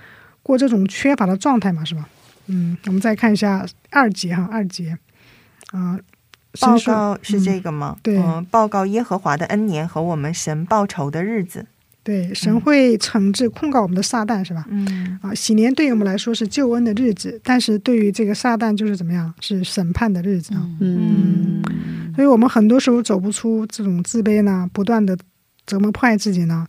[0.43, 2.07] 过这种缺乏的状态嘛是吧？
[2.51, 4.97] 嗯，我们再看一下二节哈，二节，
[5.71, 5.97] 啊，
[6.59, 7.97] 报告是这个吗？
[8.03, 11.65] 对，报告耶和华的恩年和我们神报仇的日子。
[12.03, 14.65] 对，神会惩治控告我们的撒旦是吧？
[14.69, 19.31] 嗯，啊，喜年对于我们来说是救恩的日子，但是对于这个撒旦就是怎么样？
[19.39, 20.67] 是审判的日子啊。
[20.79, 21.61] 嗯，
[22.15, 25.15] 所以我们很多时候走不出这种自卑呢，不断的
[25.67, 26.67] 折磨迫害自己呢，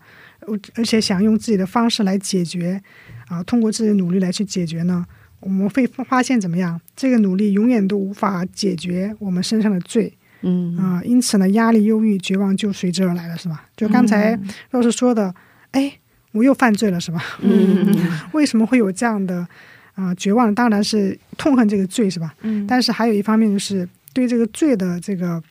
[0.74, 2.82] 而且想用自己的方式来解决，
[3.28, 5.06] 啊，通过自己的努力来去解决呢。
[5.42, 6.80] 我们会发现怎么样？
[6.96, 13.66] 这个努力永远都无法解决我们身上的罪，嗯啊，因此呢，压力、忧郁、绝望就随之而来了，是吧？
[13.76, 14.38] 就刚才
[14.70, 15.34] 若是说的，
[15.72, 15.92] 哎，
[16.32, 17.22] 我又犯罪了，是吧？
[17.40, 17.94] 嗯，
[18.32, 19.46] 为什么会有这样的
[19.94, 20.54] 啊绝望？
[20.54, 22.34] 当然是痛恨这个罪，是吧？
[22.42, 25.42] 嗯，但是还有一方面就是对这个罪的这个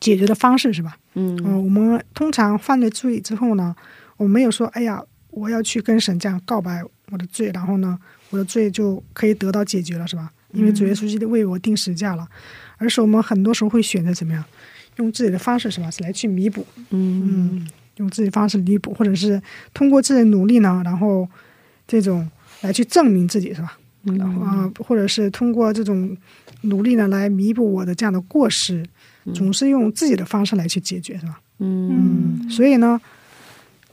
[0.00, 0.96] 解决的方式，是吧？
[1.14, 3.74] 嗯，我们通常犯了罪之后呢，
[4.16, 7.98] 我没有说，哎呀，我要去跟神这样告白我的罪，然后呢？
[8.30, 10.30] 我的罪就可以得到解决了，是吧？
[10.52, 12.26] 因为主耶稣基督为我定时价了，
[12.78, 14.42] 而是我们很多时候会选择怎么样，
[14.96, 15.90] 用自己的方式，是吧？
[15.90, 19.40] 是来去弥补，嗯，用自己方式弥补，或者是
[19.74, 21.28] 通过自己的努力呢，然后
[21.86, 22.28] 这种
[22.62, 23.78] 来去证明自己，是吧？
[24.04, 26.16] 然后啊，或者是通过这种
[26.62, 28.82] 努力呢，来弥补我的这样的过失，
[29.34, 31.38] 总是用自己的方式来去解决，是吧？
[31.58, 32.98] 嗯，所以呢，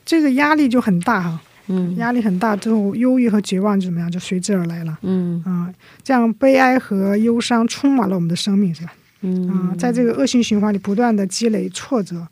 [0.05, 1.41] 这个压力就很大哈。
[1.67, 4.97] 嗯，压力很大，之后忧郁和绝望就怎么样，就随之而来了。
[5.01, 5.73] 嗯啊，
[6.03, 8.93] 这样悲哀和忧伤充满了我们的生命，是吧？
[9.21, 12.27] 嗯啊，在这个恶性循环里不断的积累挫折，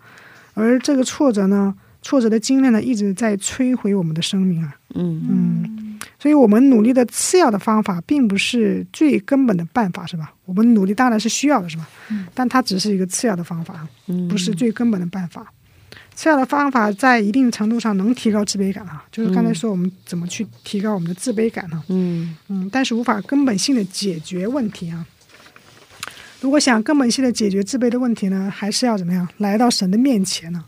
[0.54, 4.76] 而这个挫折呢，挫折的经历呢，一直在摧毁我们的生命啊。
[4.94, 10.32] 嗯嗯，所以我们努力的次要的方法，并不是最根本的办法，是吧？
[10.46, 11.90] 我们努力当然是需要的，是吧？
[12.12, 13.88] 嗯，但它只是一个次要的方法，
[14.30, 15.52] 不是最根本的办法。
[16.16, 21.84] 次要的方法在一定程度上能提高自卑感啊，就是刚才说我们怎么去提高我们的自卑感呢？
[21.90, 25.06] 嗯嗯，但是无法根本性的解决问题啊。
[26.42, 29.28] 如果想根本性的解决自卑的问题呢，还是要怎么样？
[29.38, 30.66] 来到神的面前呢，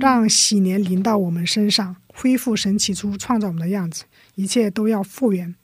[0.00, 4.04] 让喜年临到我们身上，恢复神起初创造我们的样子，
[4.36, 5.54] 一切都要复原。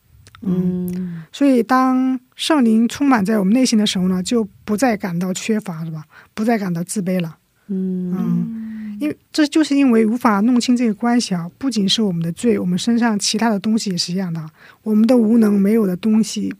[0.45, 6.05] 嗯，所以当圣灵充满在我们内心的时候呢，就不再感到缺乏，是吧？
[6.35, 7.37] 不再感到自卑了。
[7.69, 8.72] 嗯嗯，
[9.03, 14.49] 因为这就是因为无法弄清这个关系啊，不仅是我们的罪，我们身上其他的东西也是一样的。
[14.85, 16.55] 我们的无能没有的东西，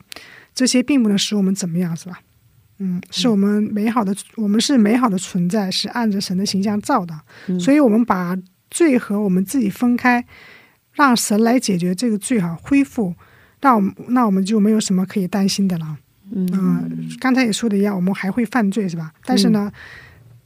[0.53, 2.19] 这些并不能使我们怎么样，是吧？
[2.79, 7.15] 嗯，是我们美好的，我们是美好的存在，是按着神的形象造的，
[7.61, 8.37] 所以我们把
[8.73, 10.25] 罪和我们自己分开，
[10.95, 13.15] 让神来解决这个罪哈，恢复，
[13.61, 15.97] 那我们那我们就没有什么可以担心的了。
[16.35, 19.13] 嗯，刚才也说的一样，我们还会犯罪是吧？
[19.25, 19.71] 但是呢，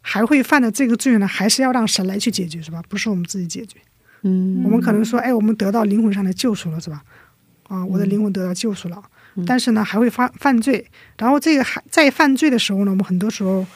[0.08, 2.80] 还会犯的这个罪呢，还是要让神来去解决是吧？
[2.88, 3.76] 不是我们自己解决。
[4.22, 7.02] 嗯，我们可能说，哎，我们得到灵魂上的救赎了是吧？
[7.66, 9.02] 啊，我的灵魂得到救赎了。
[9.44, 10.86] 但是呢，还会犯犯罪，
[11.18, 13.66] 然后这个还在犯罪的时候呢，我们很多时候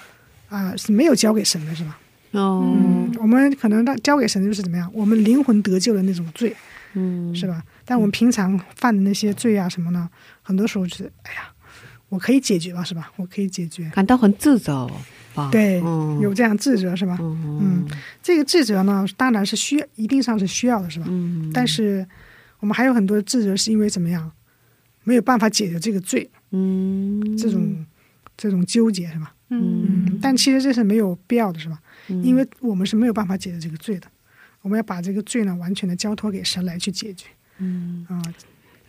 [0.49, 1.99] 啊是没有交给神的，是吧？
[2.31, 2.77] 哦，
[3.19, 4.88] 我们可能让交给神的就是怎么样？
[4.95, 6.55] 我们灵魂得救的那种罪，
[6.95, 7.61] 嗯，是吧？
[7.85, 10.09] 但我们平常犯的那些罪啊什么呢？
[10.43, 11.51] 很多时候是，哎呀，
[12.09, 13.11] 我可以解决吧，是吧？
[13.16, 14.88] 我可以解决，感到很自责
[15.35, 15.49] 吧？
[15.51, 15.81] 对，
[16.21, 17.16] 有这样自责是吧？
[17.21, 17.87] 嗯，
[18.23, 21.07] 这个自责呢，当然是需要，一定上是需要的，是吧？
[21.09, 22.07] 嗯，但是
[22.61, 24.31] 我们还有很多自责是因为怎么样？
[25.05, 27.87] 没有办法解决这个罪，嗯，这种
[28.37, 29.35] 这种纠结是吧？
[29.49, 31.81] 嗯，但其实这是没有必要的，是吧？
[32.23, 34.07] 因为我们是没有办法解决这个罪的，
[34.61, 37.27] 我们要把这个罪呢完全的交托给神来去解决。
[37.59, 38.23] 嗯啊，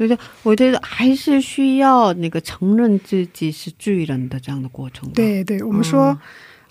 [0.07, 5.09] 觉得我觉得还是需要那个承认自己是罪人的这样的过程。
[5.11, 6.17] 对对，我们说。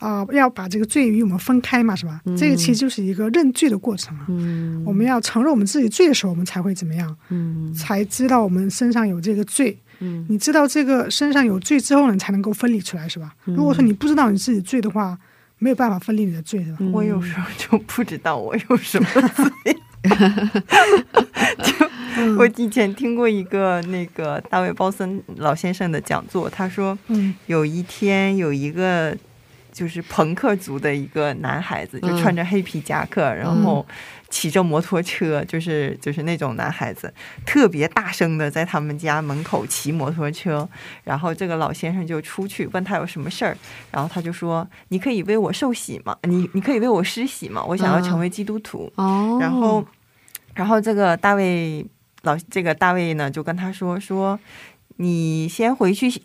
[0.00, 2.22] 啊，要把这个罪与我们分开嘛，是吧？
[2.34, 4.24] 这个其实就是一个认罪的过程啊。
[4.30, 7.14] 嗯，我们要承认我们自己罪的时候，我们才会怎么样？
[7.28, 9.76] 嗯，才知道我们身上有这个罪。
[9.98, 13.34] 嗯，你知道这个身上有罪之后呢，才能够分离出来，是吧？
[13.44, 15.18] 如果说你不知道你自己罪的话，
[15.58, 16.78] 没有办法分离你的罪，是吧？
[16.94, 19.06] 我有时候就不知道我有什么
[19.62, 19.76] 罪。
[21.62, 26.98] 就我以前听过一个那个大卫鲍森老先生的讲座，他说，
[27.46, 29.16] 有一天有一个。
[29.72, 33.86] 就是朋克族的一个男孩子，就穿着黑皮夹克，然后
[34.30, 37.12] 骑着摩托车，就是就是那种男孩子，
[37.44, 40.66] 特别大声的在他们家门口骑摩托车。
[41.04, 43.56] 然后这个老先生就出去问他有什么事儿，
[43.90, 46.16] 然后他就说：“你可以为我受洗吗？
[46.22, 47.62] 你你可以为我施洗吗？
[47.64, 49.84] 我想要成为基督徒。”哦，然后
[50.54, 51.84] 然后这个大卫
[52.22, 54.38] 老这个大卫呢就跟他说：“说
[54.96, 56.22] 你先回去。”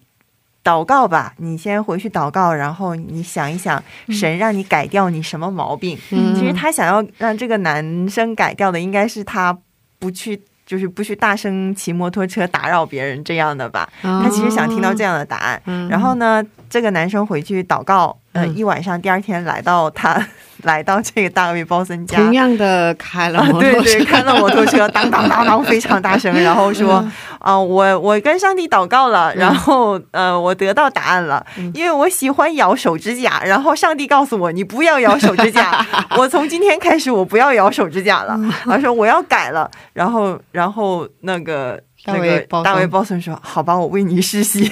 [0.65, 5.95] 祷告吧，你先回去祷告，然后你想一想，神让你改掉你什么毛病？
[6.09, 9.55] 其实他想要让这个男生改掉的，应该是他
[9.99, 13.87] 不去，就是不去大声骑摩托车打扰别人这样的吧。
[14.01, 15.61] 他其实想听到这样的答案。
[15.87, 20.23] 然后呢，这个男生回去祷告，呃，一晚上，第二天来到他。
[20.63, 27.05] 来到这个大卫·鲍森家，同样的开了摩托车，对对，开了摩托车，当当当当，非常大声，然后说
[27.39, 35.85] ：“啊，我我跟上帝祷告了，然后呃，我得到答案了，因为我喜欢咬手指甲，然后上帝告诉我，你不要咬手指甲，
[36.17, 38.39] 我从今天开始我不要咬手指甲了。
[38.63, 44.63] 他说我要改了，然后然后那个。”那个大卫·鲍森说：“好吧，我为你施洗。”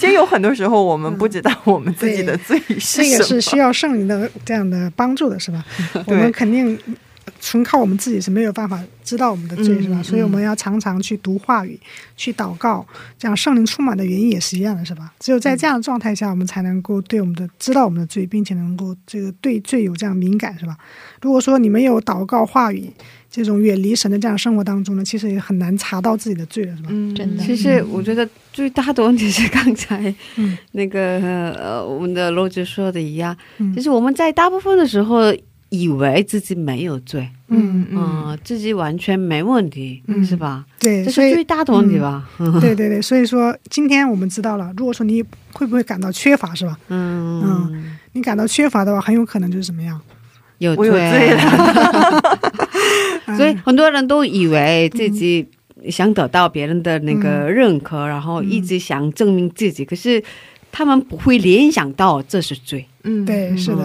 [0.00, 3.08] 其实有很多时候，我们不知道我们自己的罪是什么。
[3.08, 5.64] 这个是需要圣灵的这样的帮助的，是吧？
[6.06, 6.78] 我们肯定
[7.40, 10.02] 纯靠我们自己是没有办法知道我们的罪，是吧？
[10.02, 11.78] 所以我们要常常去读话语，
[12.16, 12.84] 去祷告，
[13.16, 15.12] 这样圣灵充满的原因也是一样的，是吧？
[15.20, 20.76] 只有在这样的状态下，我们才能够对我们的知道我们的罪，并且能够这个对罪有这样敏感，是吧？
[21.22, 22.90] 如果说你没有祷告话语，
[23.30, 26.88] 这种远离神的这样生活当中呢，其实也很难查到自己的罪了，是吧？
[26.90, 27.44] 嗯，真的。
[27.44, 30.12] 其实我觉得最大的问题是刚才
[30.72, 31.20] 那个
[31.54, 33.36] 呃，我们的罗杰说的一样，
[33.74, 35.34] 就是我们在大部分的时候
[35.68, 40.64] 以为自己没有罪，嗯嗯，自己完全没问题，嗯是吧？
[40.78, 42.28] 对，这是最大的问题吧？
[42.60, 46.78] 对对对，所以说今天我们知道了，如果说你会不会感到缺乏，是吧？
[46.88, 50.00] 嗯嗯，你感到缺乏的话，很有可能就是怎么样？
[50.58, 52.22] 有罪了。
[53.36, 55.46] 所以很多人都以为自己
[55.90, 59.84] 想得到别人的那个认可，然后一直想证明自己。
[59.84, 60.22] 可是
[60.72, 62.86] 他们不会联想到这是罪。
[63.02, 63.84] 嗯，对，是的。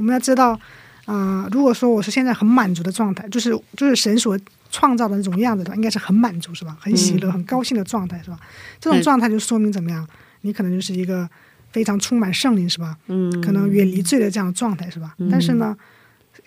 [0.00, 0.58] 嗯，我们要知道，
[1.04, 4.38] 啊，如果说我是现在很满足的状态，就是就是神所
[4.70, 6.76] 创造的那种样子的，应该是很满足，是吧？
[6.80, 8.38] 很喜乐、很高兴的状态，是吧？
[8.80, 10.06] 这种状态就说明怎么样？
[10.40, 11.28] 你可能就是一个
[11.70, 12.96] 非常充满圣灵，是吧？
[13.08, 15.14] 嗯，可能远离罪的这样的状态，是吧？
[15.30, 15.76] 但是呢，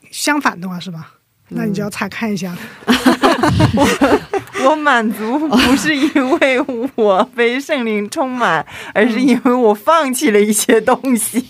[0.09, 1.13] 相反的话，是吧？
[1.49, 2.55] 那你就要查看一下
[4.65, 6.59] 我满足不是因为
[6.95, 11.45] 我被圣灵充满，而是因为我放弃了一些东西。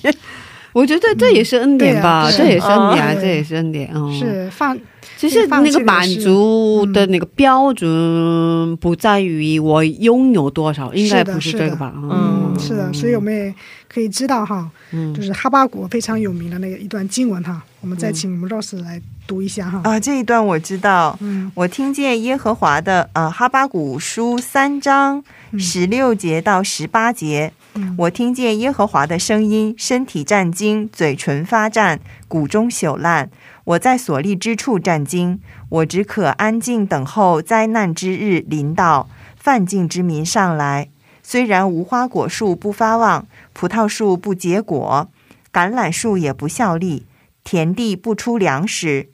[0.74, 3.94] 我觉得这也是恩典吧，这也是恩典，这也是恩典。
[4.20, 4.78] 是放。
[5.18, 11.94] 其实那个满足的那个标准不在于我拥有多少，应该不是这个吧？
[11.96, 13.54] 嗯，是的，所以我们也
[13.88, 14.70] 可以知道哈，
[15.16, 19.80] 就是哈巴谷非常有名的那个一段经文哈，我们再请我们 Rose 来读一下哈。
[19.86, 25.24] 啊，这一段我知道，嗯，我听见耶和华的呃哈巴谷书三章
[25.58, 27.54] 十六节到十八节，
[27.98, 33.32] 我听见耶和华的声音，身体战惊，嘴唇发战，骨中朽烂。
[33.64, 40.90] 我在所立之处战惊，我只可安静等候灾难之日临到，犯境之民上来。
[41.24, 45.10] 虽然无花果树不发旺，葡萄树不结果，
[45.52, 47.06] 橄榄树也不效力，
[47.44, 49.10] 田地不出粮食，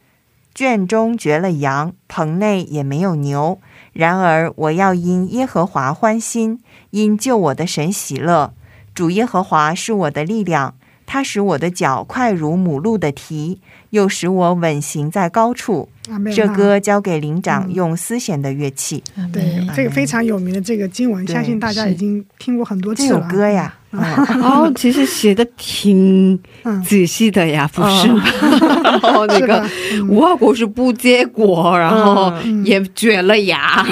[0.53, 3.62] 圈中绝了羊，棚内也没有牛。
[3.93, 6.60] 然而我要因耶和华欢心，
[6.92, 8.54] 因救我的神喜乐。
[8.94, 10.76] 主耶和华是我的力量，
[11.06, 13.60] 他使我的脚快如母鹿的蹄。
[13.92, 15.90] 又使我稳行在高处。
[16.32, 19.04] 这歌交给灵长用丝弦的乐器。
[19.34, 23.10] 对，这个非常有名的这个经文，相信大家已经听过很多次了。
[23.10, 26.40] 这首歌呀，哦，其实写的挺
[26.86, 28.24] 仔细的呀，不是吗？
[28.84, 29.66] 然后那个
[30.08, 32.32] 无花果是不结果，然后
[32.64, 33.86] 也卷了牙，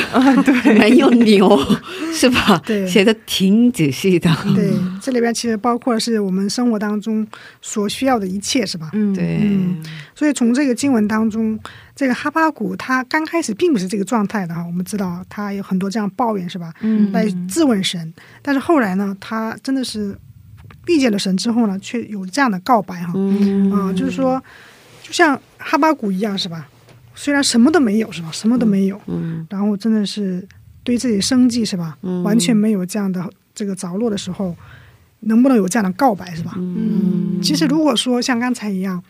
[0.45, 1.59] 对，没有牛，
[2.13, 2.61] 是吧？
[2.65, 4.29] 对，写的挺仔细的。
[4.55, 4.69] 对，
[5.01, 7.25] 这里边其实包括的是我们生活当中
[7.61, 8.89] 所需要的一切，是吧？
[8.93, 9.39] 嗯，对。
[10.13, 11.59] 所以从这个经文当中。
[11.97, 16.71] 这个哈巴谷他刚开始并不是这个状态的哈，我们知道他有很多这样抱怨是吧？
[16.81, 20.15] 嗯，来质问神，但是后来呢，他真的是
[20.85, 23.13] 遇见了神之后呢，却有这样的告白哈，
[23.73, 24.39] 啊，就是说，
[25.01, 26.69] 就像哈巴谷一样是吧？
[27.15, 28.29] 虽然什么都没有是吧？
[28.31, 30.47] 什么都没有，嗯，然后真的是
[30.83, 31.97] 对自己生计是吧？
[32.23, 34.55] 完全没有这样的这个着落的时候，
[35.21, 36.53] 能不能有这样的告白是吧？
[36.57, 39.03] 嗯，其实如果说像刚才一样。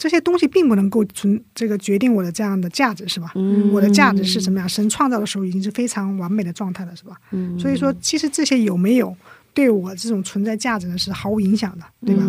[0.00, 3.32] 这些东西并不能够存这个决定我的这样的价值，是吧？
[3.34, 4.66] 嗯，我的价值是怎么样？
[4.66, 7.14] 神创造的时候已经是非常完美的状态了，是吧？
[7.32, 9.14] 嗯，所以说其实这些有没有
[9.52, 12.22] 对我这种存在价值呢是毫无影响的，对吧？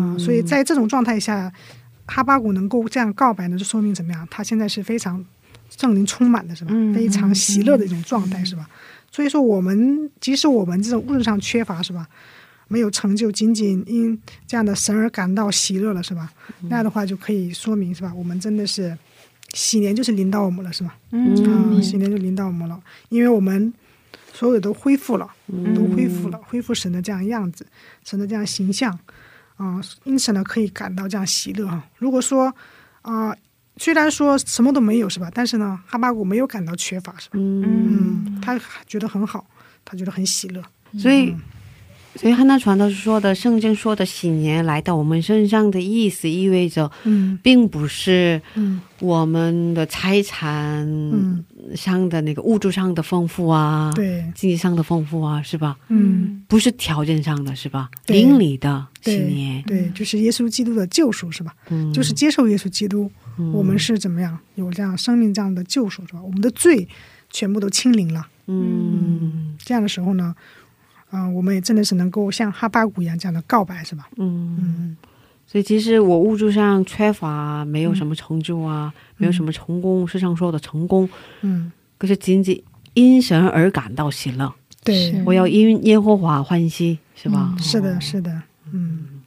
[0.00, 1.52] 啊，所以在这种状态下，
[2.06, 4.26] 哈巴谷能够这样告白呢，就说明怎么样？
[4.30, 5.22] 他现在是非常
[5.76, 6.70] 圣灵充满的，是吧？
[6.94, 8.66] 非常喜乐的一种状态，是吧？
[9.10, 12.08] 所以说我们即使我们这种物质上缺乏，是吧？
[12.72, 14.16] 没有成就，仅仅因
[14.46, 16.30] 这样的神而感到喜乐了，是吧？
[16.68, 18.14] 那样的话就可以说明，是吧？
[18.14, 18.96] 我们真的是
[19.54, 20.96] 喜年就是临到我们了，是吧？
[21.10, 23.74] 嗯，喜年就临到我们了，因为我们
[24.32, 25.28] 所有都恢复了，
[25.74, 27.66] 都恢复了，恢复神的这样样子，
[28.04, 28.96] 神的这样形象
[29.56, 31.84] 啊，因此呢，可以感到这样喜乐啊。
[31.98, 32.54] 如果说
[33.02, 33.36] 啊，
[33.78, 35.28] 虽然说什么都没有，是吧？
[35.34, 37.32] 但是呢，哈巴谷没有感到缺乏，是吧？
[37.34, 38.56] 嗯，他
[38.86, 39.44] 觉得很好，
[39.84, 40.62] 他觉得很喜乐，
[40.96, 41.34] 所以。
[42.16, 50.86] 所以汉娜传道说的圣经说的喜年来到我们身上的意思，意味着，嗯，并不是，嗯，我们的财产
[51.76, 55.76] 上的那个物质上的丰富啊，对，经济上的丰富啊，是吧？
[55.88, 57.88] 嗯，不是条件上的是吧？
[58.08, 61.54] 灵里的喜年，对，就是耶稣基督的救赎是吧？
[61.70, 63.10] 嗯，就是接受耶稣基督，
[63.52, 66.20] 我们是怎么样有这样生命这样的救赎是吧？
[66.22, 66.88] 我们的罪
[67.30, 70.34] 全部都清零了，嗯，这样的时候呢？
[70.36, 70.44] 嗯，
[71.34, 74.08] 我们也真的是能够像哈巴谷一样这样的告白，是吧？
[74.16, 74.96] 嗯嗯。
[75.46, 81.08] 所以其实我物质上缺乏，没有什么成就啊，没有什么成功，世上说的成功，
[81.40, 82.62] 嗯，可是仅仅
[82.94, 84.54] 因神而感到喜乐。
[84.84, 87.52] 对，我要因耶和华欢喜，是吧？
[87.58, 88.30] 是的，是的。
[88.70, 89.22] 嗯，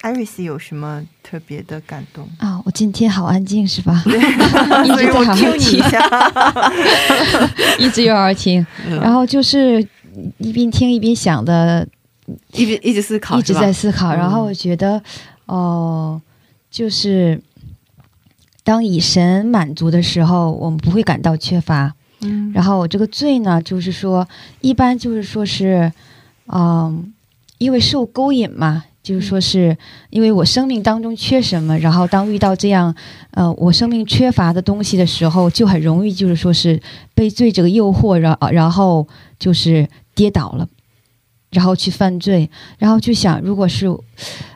[0.00, 2.58] 艾瑞斯有什么特别的感动啊？
[2.64, 4.02] 我今天好安静，是吧？
[4.08, 6.00] 一直在听你一下，
[7.78, 8.66] 一直有耳听，
[9.02, 9.86] 然后就是。
[10.38, 11.86] 一边听一边想的，
[12.52, 14.14] 一边一直思考，一直在思考。
[14.14, 15.02] 然后我觉得，
[15.46, 16.20] 哦，
[16.70, 17.40] 就是
[18.62, 21.94] 当以神满足的时候，我们不会感到缺乏。
[22.20, 22.52] 嗯。
[22.52, 24.26] 然后我这个罪呢，就是说，
[24.60, 25.92] 一般就是说是，
[26.46, 27.12] 嗯，
[27.58, 29.76] 因为受勾引嘛，就是说是
[30.10, 32.94] 因为我生命当中缺什么，然后当遇到这样，
[33.30, 36.80] 呃，我生命缺乏的东西的时候，就很容易就是说是
[37.14, 39.06] 被罪这个诱惑，然然后
[39.38, 39.88] 就是。
[40.18, 40.68] 跌倒了，
[41.52, 43.86] 然后去犯罪，然后就想，如果是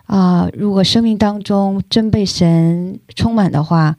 [0.07, 3.97] 啊，如果生命当中真被神充满的话，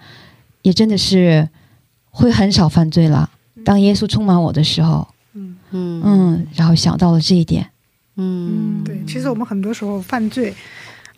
[0.62, 1.48] 也真的是
[2.10, 3.30] 会很少犯罪了。
[3.64, 7.66] 当耶稣充满我的时候，嗯嗯嗯，然后想到了这一点，
[8.18, 10.54] 嗯，对，其实我们很多时候犯罪。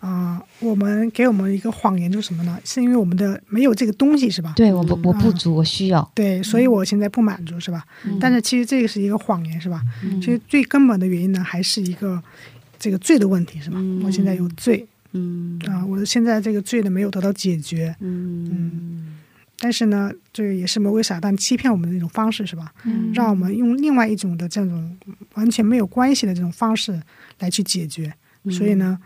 [0.06, 2.56] 啊，我们给我们一个谎言就是什么呢？
[2.64, 4.52] 是因为我们的没有这个东西，是吧？
[4.54, 6.08] 对，我不我不足，我需要。
[6.14, 7.84] 对，所以我现在不满足，是吧？
[8.20, 9.82] 但是其实这个是一个谎言，是吧？
[10.20, 12.22] 其实最根本的原因呢，还是一个
[12.78, 13.78] 这个罪的问题，是吧？
[14.04, 19.16] 我现在有罪，嗯啊，我现在这个罪呢没有得到解决，嗯嗯。
[19.58, 22.72] 但是呢，这也是魔鬼撒旦欺骗我们的一种方式，是吧？
[22.84, 24.96] 嗯，让我们用另外一种的这种
[25.34, 27.02] 完全没有关系的这种方式
[27.40, 28.14] 来去解决，
[28.50, 28.96] 所以呢。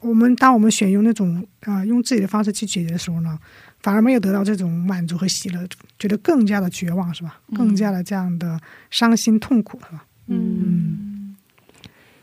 [0.00, 3.38] 我们当我们选用那种啊，用自己的方式去解决的时候呢，
[3.80, 5.66] 反而没有得到这种满足和喜乐，
[5.98, 7.40] 觉得更加的绝望，是吧？
[7.54, 10.04] 更加的这样的伤心痛苦，是吧？
[10.26, 11.36] 嗯。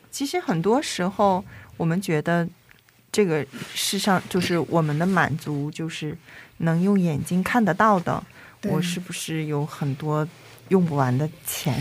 [0.10, 1.44] 其实很多时候，
[1.76, 2.48] 我们觉得
[3.12, 6.18] 这个世上就是我们的满足，就是
[6.58, 8.24] 能用眼睛看得到的。
[8.64, 10.28] 我是不是有很多？
[10.70, 11.74] 用不完的钱，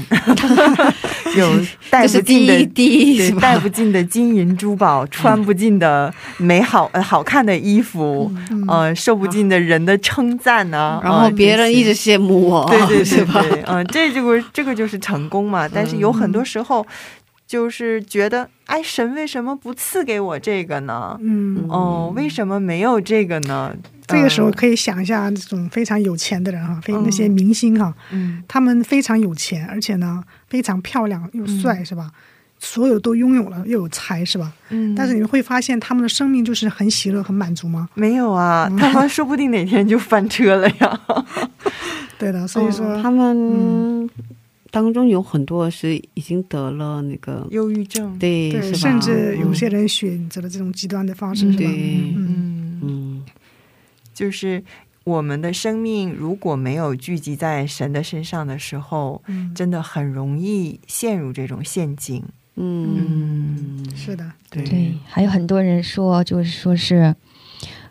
[1.37, 1.51] 有
[1.91, 8.31] 带不尽的对带不尽的金银珠宝，穿不尽的美好呃好看的衣服，
[8.69, 11.01] 呃受不尽的人的称赞呢？
[11.03, 15.69] 然后别人一直羡慕我，对对对对，嗯， 这这个这个就是成功嘛。
[15.69, 16.87] 但是有很多时候，
[17.47, 21.17] 就是觉得，哎，神为什么不赐给我这个呢？
[21.21, 23.75] 嗯哦，为什么没有这个呢？
[24.07, 27.95] 这个时候可以想一下，这种非常有钱的人哈，非那些明星哈，
[28.47, 32.11] 他们非常有钱，而且呢非常漂亮又帅，是吧？
[32.61, 34.53] 所有都拥有了，又有才，是吧？
[34.71, 34.95] 嗯。
[34.95, 37.89] 但是你们会发现，他们的生命就是很喜乐、很满足吗？
[37.95, 41.01] 没有啊，他们说不定哪天就翻车了呀。
[42.19, 44.09] 对的，所以说他们
[44.71, 51.65] 当中有很多是已经得了那个忧郁症，对，甚至有些人选择了这种极端的方式，是吧？
[51.67, 52.64] 嗯嗯。
[54.15, 54.63] 就是
[55.03, 59.23] 我们的生命如果没有聚集在神的身上的时候，
[59.55, 62.23] 真的很容易陷入这种陷阱。
[62.57, 64.95] 嗯，是的，对。
[65.05, 67.15] 还有很多人说，就是说是，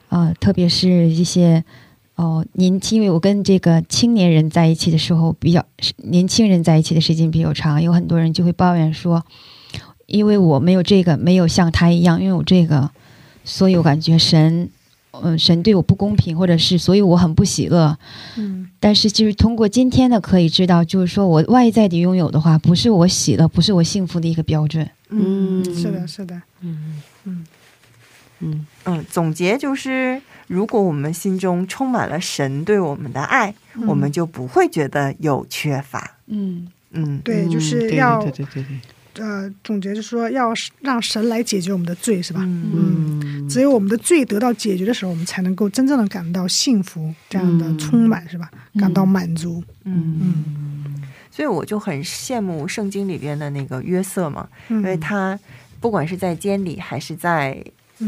[0.08, 1.64] 啊，特别是一些
[2.16, 5.64] 哦年轻，因为我跟这个青年人在一起的时候，比较
[5.98, 9.24] 年轻人在一起的时间比较长，有很多人就会抱怨说，
[10.06, 12.90] 因为我没有这个，没有像他一样拥有这个，
[13.44, 14.70] 所以我感觉神。
[15.22, 17.98] 嗯，神对我不公平，或者是所以我很不喜乐。
[18.36, 24.90] 嗯，但是就是通过今天的可以知道，就是说我外在的拥有的话，不是我喜乐，不是我幸福的一个标准。
[25.10, 26.42] 嗯，是的，是的。
[26.62, 27.46] 嗯嗯
[28.40, 29.06] 嗯嗯。
[29.10, 33.54] 总结就是，如果我们心中充满了神对我们的爱，
[33.88, 36.18] 我们就不会觉得有缺乏。
[36.28, 38.80] 嗯嗯，对，就是要对对对对。
[39.16, 42.42] 呃，总结就是说，要让神来解决我们的罪，是吧？
[42.44, 48.50] 嗯，只有我们的罪得到解决的时候，我们才能够真正的感到幸福，这样的充满，是吧？
[48.80, 49.64] 感到满足。
[49.84, 55.40] 嗯嗯，所以我就很羡慕圣经里边的那个约瑟嘛，因为他
[55.80, 57.64] 不管是在监里还是在。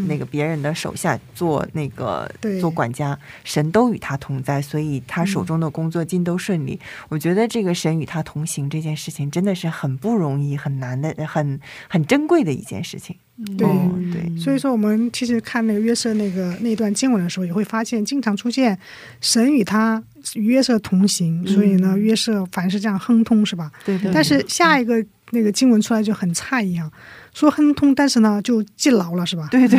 [0.08, 2.30] 那个别人的手下做那个
[2.60, 6.80] 做管家，神都与他同在，所以他手中的工作尽都顺利。
[7.10, 13.16] 我觉得这个神与他同行这件事情真的是很不容易、很难的、很很珍贵的一件事情。
[13.58, 13.68] 对
[14.14, 18.80] 对，所以说我们其实看那个约瑟那个那段经文的时候，也会发现经常出现
[19.20, 20.02] 神与他
[20.36, 23.70] 与约瑟同行，所以呢，约瑟凡是这样亨通，是吧？
[23.84, 24.10] 对对。
[24.14, 26.90] 但是下一个那个经文出来就很差一样。
[27.36, 29.46] 说亨通，但是呢，就进牢了，是吧？
[29.52, 29.78] 对对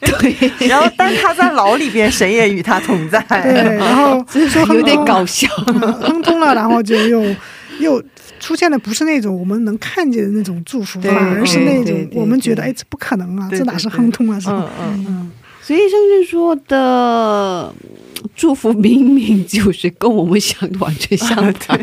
[0.00, 0.50] 对对。
[0.68, 3.20] 然后，但他在牢里边，谁也与他同在。
[3.42, 5.48] 对，然后说有点搞笑，
[6.00, 7.34] 亨通了，然后就又
[7.80, 8.00] 又
[8.38, 14.38] 出现的不是那种我们能看见的那种祝福，反而是那种我们觉得哎，这不可能啊，这哪是亨通啊？
[14.38, 14.70] 是吧？
[14.80, 15.32] 嗯嗯。
[15.60, 17.74] 所以圣经说的
[18.36, 21.80] 祝福，明明就是跟我们想的完全相反。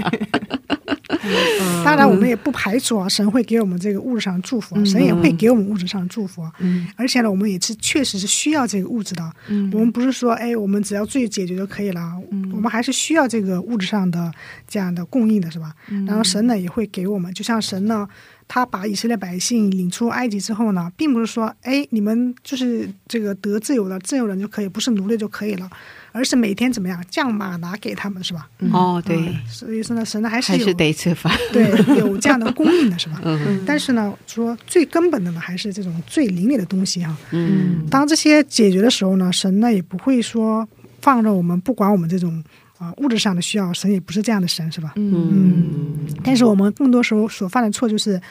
[1.83, 6.47] 当然，我们也不排除啊，神会给我们这个物质上的祝福，神也会给我们物质上的祝福。
[6.59, 9.31] 嗯，而且呢，我们也是确实是需要这个物质的。
[9.47, 12.01] 嗯，我们不是说，哎，我们只要罪解决就可以了。
[12.31, 14.31] 嗯，我们还是需要这个物质上的
[14.67, 15.73] 这样的供应的，是吧？
[15.89, 18.07] 嗯，然后神呢也会给我们，就像神呢，
[18.47, 25.69] 他把以色列百姓领出埃及之后呢，并不是说，哎，你们就是这个得自由了，自由人就可以，不是奴隶就可以了。
[26.11, 28.49] 而是每天怎么样降马拿给他们是吧？
[28.71, 33.21] 哦，对，所以说呢，神呢还是还是得吃饭， 对，有这样的供应的是吧？
[33.23, 37.15] 嗯，但是呢，说最根本的呢，还是这种最灵里的东西哈。
[37.31, 40.67] 嗯，当这些解决的时候呢，神呢也不会说
[41.01, 42.43] 放着我们不管我们这种
[42.77, 44.93] 啊物质上的需要，神也不是这样的神是吧？
[44.97, 48.21] 嗯，但是我们更多时候所犯的错就是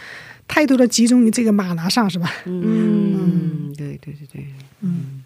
[0.47, 2.31] 太多的集中于这个马拿上是吧？
[2.45, 4.47] 嗯，对对对对，
[4.81, 5.20] 嗯。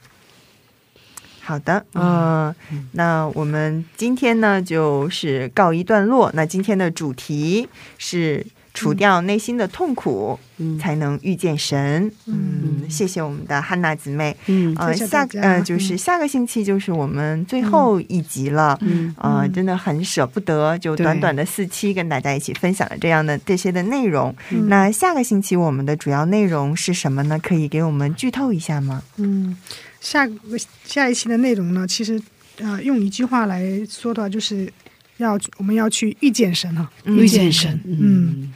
[1.44, 2.54] 好的，嗯，
[2.92, 6.30] 那我们今天呢就是告一段落。
[6.34, 7.68] 那今天的主题
[7.98, 12.10] 是除掉内心的痛苦，嗯才能遇见神。
[12.26, 14.36] 嗯，嗯谢谢我们的汉娜姊妹。
[14.46, 18.76] 嗯呃，下呃就是嗯下个星期就是我们最后一集了。
[18.80, 24.34] 嗯呃，嗯真的很舍不得，就短短的四期跟大家一起分享了这样的这些的内容。
[24.50, 27.38] 嗯那下个星期我们的主要内容是什么呢？
[27.38, 29.02] 可以给我们剧透一下吗？
[29.18, 29.56] 嗯，
[30.04, 32.20] 下个下一期的内容呢，其实
[32.58, 34.70] 呃，用一句话来说的话，就是
[35.16, 37.16] 要我们要去遇见神哈，嗯。
[37.16, 38.52] 遇见神，嗯。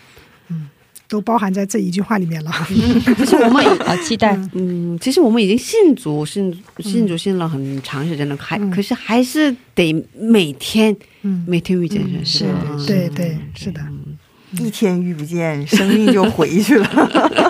[1.09, 2.53] 都包含在这一句话里面了。
[2.68, 4.38] 其实我们好期待。
[4.53, 8.70] 嗯，其实我们已经信主信信主信了很长时间了，还嗯。
[8.70, 12.53] 可是还是得每天嗯，每天遇见神，嗯。
[12.53, 12.78] 是吧？
[12.78, 13.80] 是对对是的，
[14.61, 16.86] 一天遇不见，生命就回去了。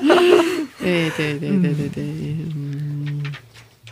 [0.79, 2.05] 对对对对对对，
[2.55, 2.78] 嗯，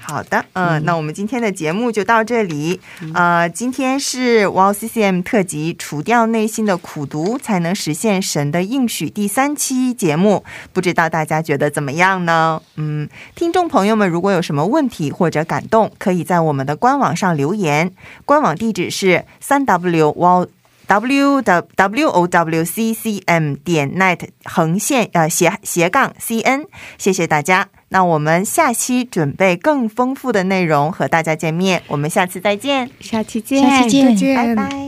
[0.08, 2.80] 好的，嗯、那我们今天的节目就到这里。
[3.12, 12.62] 呃，今天是 Wow CCM 特辑《除掉内心的苦毒，才能实现神的应许》第三期节目，不知道大家觉得怎么样呢？
[12.76, 17.92] 嗯，听众朋友们，如果有什么问题或者感动，可以在我们的官网上留言，
[18.24, 20.46] 官网地址是三 W Wow。
[20.86, 26.66] W 的 w o w c c m 点 net 横线呃斜斜杠 c n，
[26.98, 27.68] 谢谢大家。
[27.88, 34.85] 那我们下期准备更丰富的内容和大家见面，我们下次再见，下期见，下期见，拜拜。